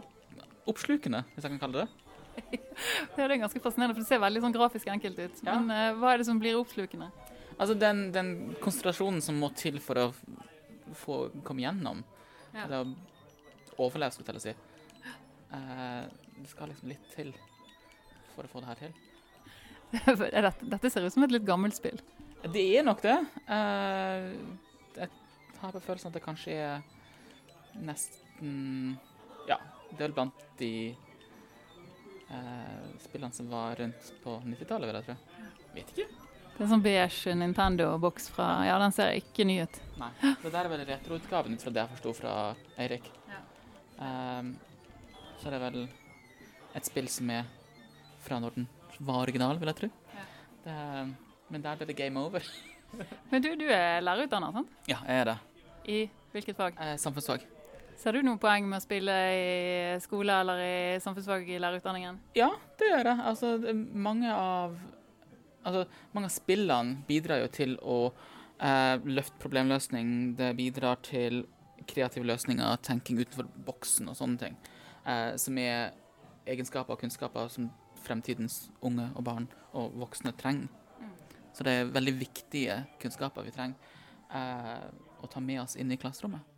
opp, 0.00 0.10
oppslukende, 0.72 1.22
hvis 1.34 1.46
jeg 1.46 1.54
kan 1.54 1.62
kalle 1.62 1.84
det 1.84 1.86
det. 1.86 2.05
Ja, 2.36 2.58
det 3.16 3.24
er 3.24 3.40
ganske 3.40 3.62
fascinerende, 3.62 3.96
for 3.96 4.04
det 4.04 4.10
ser 4.10 4.20
veldig 4.22 4.42
sånn 4.44 4.54
grafisk 4.56 4.90
enkelt 4.92 5.18
ut. 5.18 5.42
Men 5.46 5.70
uh, 5.72 5.88
hva 6.00 6.12
er 6.12 6.20
det 6.20 6.28
som 6.28 6.40
blir 6.42 6.58
oppslukende? 6.60 7.08
Altså 7.56 7.76
den, 7.78 8.10
den 8.12 8.30
konsentrasjonen 8.60 9.22
som 9.24 9.38
må 9.40 9.48
til 9.56 9.78
for 9.80 10.02
å 10.02 10.06
få 10.96 11.26
komme 11.46 11.64
gjennom, 11.64 12.04
Ja. 12.52 12.66
eller 12.66 12.92
overleve, 13.76 14.12
skulle 14.12 14.32
jeg 14.32 14.36
til 14.36 14.40
å 14.40 14.44
si. 14.44 14.54
Uh, 15.52 16.04
det 16.36 16.50
skal 16.52 16.70
liksom 16.72 16.90
litt 16.92 17.08
til 17.14 17.32
for 18.34 18.44
å 18.44 18.52
få 18.52 18.62
det 18.62 18.70
her 18.72 18.82
til. 18.84 19.02
Dette, 19.96 20.66
dette 20.66 20.90
ser 20.90 21.06
ut 21.06 21.14
som 21.14 21.24
et 21.24 21.32
litt 21.32 21.46
gammelt 21.46 21.76
spill. 21.76 22.00
Det 22.52 22.64
er 22.76 22.84
nok 22.84 23.00
det. 23.04 23.16
Uh, 23.48 24.34
jeg 24.96 25.08
har 25.62 25.72
på 25.72 25.82
følelsen 25.82 26.10
at 26.10 26.18
det 26.18 26.24
kanskje 26.24 26.56
er 26.60 26.84
nesten 27.86 28.96
Ja, 29.48 29.58
det 29.90 29.98
er 29.98 30.08
vel 30.08 30.16
blant 30.16 30.44
de 30.60 30.72
eh, 32.30 32.86
spillene 33.04 33.32
som 33.32 33.50
var 33.50 33.76
rundt 33.80 34.12
på 34.22 34.38
90-tallet, 34.44 34.88
vil 34.88 34.98
jeg 35.00 35.08
tro. 35.08 35.16
Vet 35.76 35.92
ikke. 35.94 36.06
Det 36.56 36.62
er 36.62 36.64
en 36.64 36.72
sånn 36.72 36.84
beige 36.86 37.32
Nintendo-boks 37.36 38.30
fra 38.32 38.46
Ja, 38.64 38.78
den 38.80 38.94
ser 38.96 39.12
ikke 39.18 39.44
ny 39.44 39.58
ut. 39.66 39.80
Nei. 40.00 40.08
Det 40.22 40.52
der 40.54 40.62
er 40.62 40.72
vel 40.72 40.86
retroutgaven 40.88 41.52
ut 41.56 41.64
fra 41.66 41.72
det 41.74 41.82
jeg 41.82 41.92
forsto 41.92 42.14
fra 42.16 42.32
Eirik. 42.80 43.10
Ja. 43.28 43.40
Ehm, 44.06 44.54
så 45.36 45.50
er 45.50 45.56
det 45.56 45.60
vel 45.66 45.82
et 46.76 46.88
spill 46.88 47.10
som 47.12 47.28
er 47.34 47.44
fra 48.24 48.40
når 48.40 48.56
den 48.56 48.70
var 49.04 49.20
original, 49.26 49.60
vil 49.60 49.68
jeg 49.72 49.80
tro. 49.82 49.90
Det, 50.64 50.78
men 51.52 51.62
der 51.62 51.76
ble 51.76 51.90
det 51.90 51.98
game 51.98 52.24
over. 52.24 52.48
Men 53.30 53.44
du, 53.44 53.50
du 53.60 53.66
er 53.68 54.00
lærerutdanner, 54.00 54.56
sant? 54.56 54.72
Ja, 54.88 55.02
jeg 55.04 55.20
er 55.20 55.28
det. 55.28 55.36
I 55.86 55.98
hvilket 56.32 56.56
fag? 56.56 56.80
Eh, 56.80 56.96
samfunnsfag. 57.00 57.44
Ser 57.96 58.12
du 58.12 58.22
noe 58.26 58.38
poeng 58.40 58.66
med 58.68 58.78
å 58.78 58.84
spille 58.84 59.14
i 59.32 59.98
skole 60.04 60.34
eller 60.42 60.60
i 60.60 60.76
samfunnsfag 61.00 61.48
i 61.48 61.60
lærerutdanningen? 61.62 62.18
Ja, 62.36 62.50
det 62.76 62.90
gjør 62.90 63.10
jeg. 63.12 63.24
Altså, 63.32 63.56
mange 64.06 64.32
av 64.34 64.76
Altså, 65.66 65.80
mange 66.14 66.28
av 66.28 66.30
spillene 66.30 67.00
bidrar 67.08 67.40
jo 67.40 67.46
til 67.50 67.72
å 67.82 67.96
eh, 68.62 69.02
løfte 69.02 69.40
problemløsning. 69.42 70.36
Det 70.38 70.52
bidrar 70.54 71.00
til 71.02 71.40
kreative 71.90 72.22
løsninger, 72.22 72.76
tenking 72.86 73.18
utenfor 73.18 73.48
boksen 73.66 74.12
og 74.12 74.14
sånne 74.14 74.38
ting. 74.44 74.60
Eh, 75.02 75.32
som 75.42 75.58
er 75.58 75.90
egenskaper 76.46 76.94
og 76.94 77.02
kunnskaper 77.02 77.50
som 77.50 77.66
fremtidens 78.06 78.68
unge 78.78 79.08
og 79.16 79.26
barn 79.26 79.50
og 79.74 79.98
voksne 80.04 80.36
trenger. 80.38 80.70
Så 81.50 81.66
det 81.66 81.72
er 81.72 81.90
veldig 81.90 82.14
viktige 82.20 82.82
kunnskaper 83.02 83.42
vi 83.46 83.56
trenger 83.56 83.98
eh, 84.30 84.86
å 85.18 85.30
ta 85.32 85.42
med 85.42 85.64
oss 85.64 85.74
inn 85.80 85.90
i 85.90 85.98
klasserommet. 85.98 86.55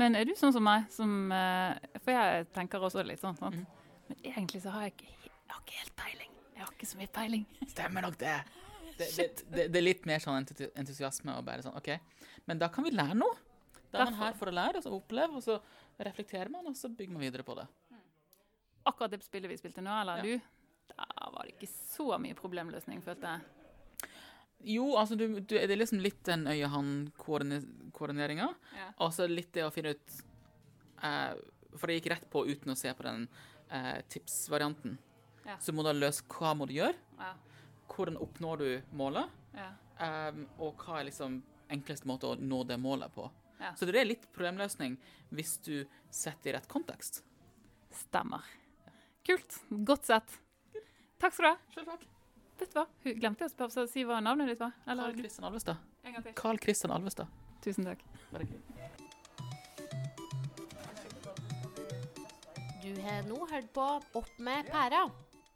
Men 0.00 0.18
er 0.18 0.26
du 0.26 0.34
sånn 0.38 0.52
som 0.54 0.64
meg, 0.66 0.88
som 0.92 1.32
eh, 1.32 1.76
For 2.02 2.14
jeg 2.14 2.46
tenker 2.54 2.82
også 2.82 3.04
litt 3.06 3.22
sånn, 3.22 3.36
sant? 3.38 3.60
Men 4.08 4.18
egentlig 4.26 4.62
så 4.64 4.72
har 4.74 4.88
jeg 4.88 4.96
ikke, 4.96 5.10
jeg 5.30 5.54
har 5.54 5.62
ikke 5.62 5.78
helt 5.80 5.96
peiling. 6.00 6.32
Jeg 6.54 6.62
har 6.64 6.72
ikke 6.74 6.88
så 6.90 7.00
mye 7.00 7.12
peiling. 7.14 7.46
Stemmer 7.74 8.06
nok 8.08 8.20
det. 8.20 8.36
Det, 8.94 9.08
det, 9.16 9.24
det, 9.50 9.62
det 9.74 9.78
er 9.80 9.82
litt 9.82 10.04
mer 10.06 10.20
sånn 10.22 10.36
entusiasme 10.78 11.32
og 11.34 11.42
bare 11.42 11.64
sånn 11.64 11.74
OK, 11.74 11.88
men 12.46 12.60
da 12.60 12.68
kan 12.70 12.84
vi 12.86 12.92
lære 12.94 13.16
noe. 13.18 13.32
Da 13.90 14.04
er 14.04 14.12
man 14.12 14.20
her 14.20 14.36
for 14.38 14.46
å 14.46 14.52
lære 14.54 14.78
og 14.78 14.84
så 14.84 14.92
oppleve, 14.94 15.34
og 15.34 15.42
så 15.42 15.56
reflekterer 15.98 16.52
man, 16.52 16.68
og 16.70 16.76
så 16.78 16.92
bygger 16.94 17.16
man 17.16 17.24
videre 17.24 17.42
på 17.42 17.56
det. 17.58 17.64
Akkurat 18.86 19.10
det 19.10 19.18
spillet 19.26 19.50
vi 19.50 19.58
spilte 19.58 19.82
nå, 19.82 19.96
eller 19.98 20.22
du, 20.22 20.38
da 20.92 21.08
var 21.34 21.42
det 21.42 21.56
ikke 21.56 21.72
så 21.74 22.06
mye 22.22 22.38
problemløsning, 22.38 23.02
følte 23.02 23.34
jeg. 23.34 23.63
Jo, 24.64 24.94
altså 24.96 25.16
du, 25.18 25.26
du, 25.40 25.54
det 25.58 25.70
er 25.70 25.76
liksom 25.76 26.00
litt 26.00 26.22
den 26.24 26.46
øye-hand-koordineringa, 26.48 28.48
Ja. 28.76 28.86
og 28.98 29.12
så 29.12 29.26
litt 29.28 29.52
det 29.52 29.64
å 29.66 29.70
finne 29.72 29.90
ut 29.94 30.12
eh, 31.04 31.34
For 31.76 31.90
jeg 31.90 32.00
gikk 32.00 32.10
rett 32.14 32.30
på 32.30 32.44
uten 32.46 32.70
å 32.72 32.76
se 32.78 32.92
på 32.94 33.02
den 33.02 33.26
eh, 33.70 34.00
tipsvarianten. 34.08 34.96
Ja. 35.44 35.56
Så 35.60 35.72
må 35.74 35.82
du 35.84 35.90
løse 35.92 36.22
hva 36.30 36.54
må 36.56 36.66
du 36.70 36.74
gjøre, 36.76 36.94
Ja. 37.18 37.34
hvordan 37.90 38.16
oppnår 38.22 38.56
du 38.62 38.82
målet, 38.96 39.28
Ja. 39.54 39.70
em, 39.98 40.46
og 40.58 40.76
hva 40.78 41.00
er 41.00 41.04
liksom 41.10 41.42
enkleste 41.70 42.06
måte 42.06 42.26
å 42.30 42.36
nå 42.38 42.64
det 42.66 42.78
målet 42.78 43.12
på. 43.12 43.30
Så 43.76 43.86
det 43.86 43.96
er 43.96 44.04
litt 44.04 44.26
problemløsning 44.32 44.96
hvis 45.32 45.56
du 45.64 45.84
setter 46.10 46.50
i 46.50 46.52
rett 46.56 46.68
kontekst. 46.68 47.22
Stemmer. 47.90 48.42
Kult. 49.24 49.58
Godt 49.84 50.04
sett. 50.04 50.38
Takk 51.18 51.32
skal 51.32 51.44
du 51.44 51.48
ha. 51.48 51.56
Selv 51.74 51.86
takk. 51.88 52.02
Vet 52.58 52.70
du 52.72 52.78
hva? 52.78 52.86
Hun 53.04 53.18
glemte 53.20 53.44
jeg 53.44 53.50
å 53.50 53.54
spørre, 53.54 53.72
så 53.74 53.84
si 53.90 54.04
hva 54.06 54.20
navnet 54.22 54.48
ditt 54.52 54.60
var. 54.62 54.72
Eller- 54.86 55.10
Carl 55.10 55.18
Christian 55.18 55.44
Alvestad. 55.48 55.76
En 56.04 56.12
gang 56.12 56.22
til. 56.22 56.34
Carl 56.34 56.58
Christian 56.62 56.92
Alvestad. 56.94 57.26
Tusen 57.64 57.84
takk. 57.84 58.04
Bare. 58.32 58.46
Du 62.84 63.00
har 63.02 63.22
nå 63.28 63.38
hørt 63.50 63.70
på 63.74 63.84
Opp 64.20 64.32
med 64.44 64.68
pæra, 64.70 65.06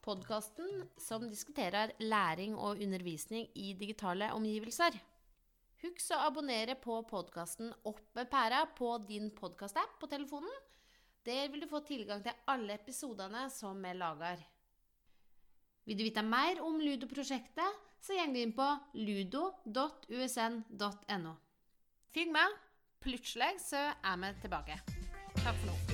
podkasten 0.04 0.87
som 0.98 1.26
diskuterer 1.28 1.92
læring 2.00 2.54
og 2.56 2.80
undervisning 2.80 3.48
i 3.54 3.74
digitale 3.78 4.30
omgivelser. 4.32 4.96
Husk 5.82 6.08
å 6.16 6.22
abonnere 6.26 6.74
på 6.80 6.96
podkasten 7.06 7.70
Opp 7.87 8.00
med 8.16 8.30
pæra 8.32 8.64
på 8.78 8.94
din 9.06 9.28
podkastapp 9.37 9.98
på 10.00 10.08
telefonen. 10.11 10.50
Der 11.28 11.48
vil 11.52 11.61
du 11.61 11.68
få 11.70 11.82
tilgang 11.84 12.22
til 12.24 12.32
alle 12.48 12.78
episodene 12.80 13.50
som 13.52 13.76
vi 13.84 13.92
lager. 13.94 14.40
Vil 15.88 15.96
du 15.96 16.05
vite 16.05 16.20
mer 16.20 16.59
om 16.61 16.77
Ludo-prosjektet, 16.85 17.79
så 18.05 18.12
går 18.12 18.29
du 18.35 18.38
inn 18.42 18.53
på 18.53 18.66
ludo.usn.no. 19.01 19.72
Følg 22.12 22.33
med. 22.37 22.48
Plutselig 23.01 23.55
så 23.64 23.81
er 23.96 24.16
vi 24.20 24.29
tilbake. 24.42 24.77
Takk 25.38 25.55
for 25.55 25.66
nå. 25.70 25.88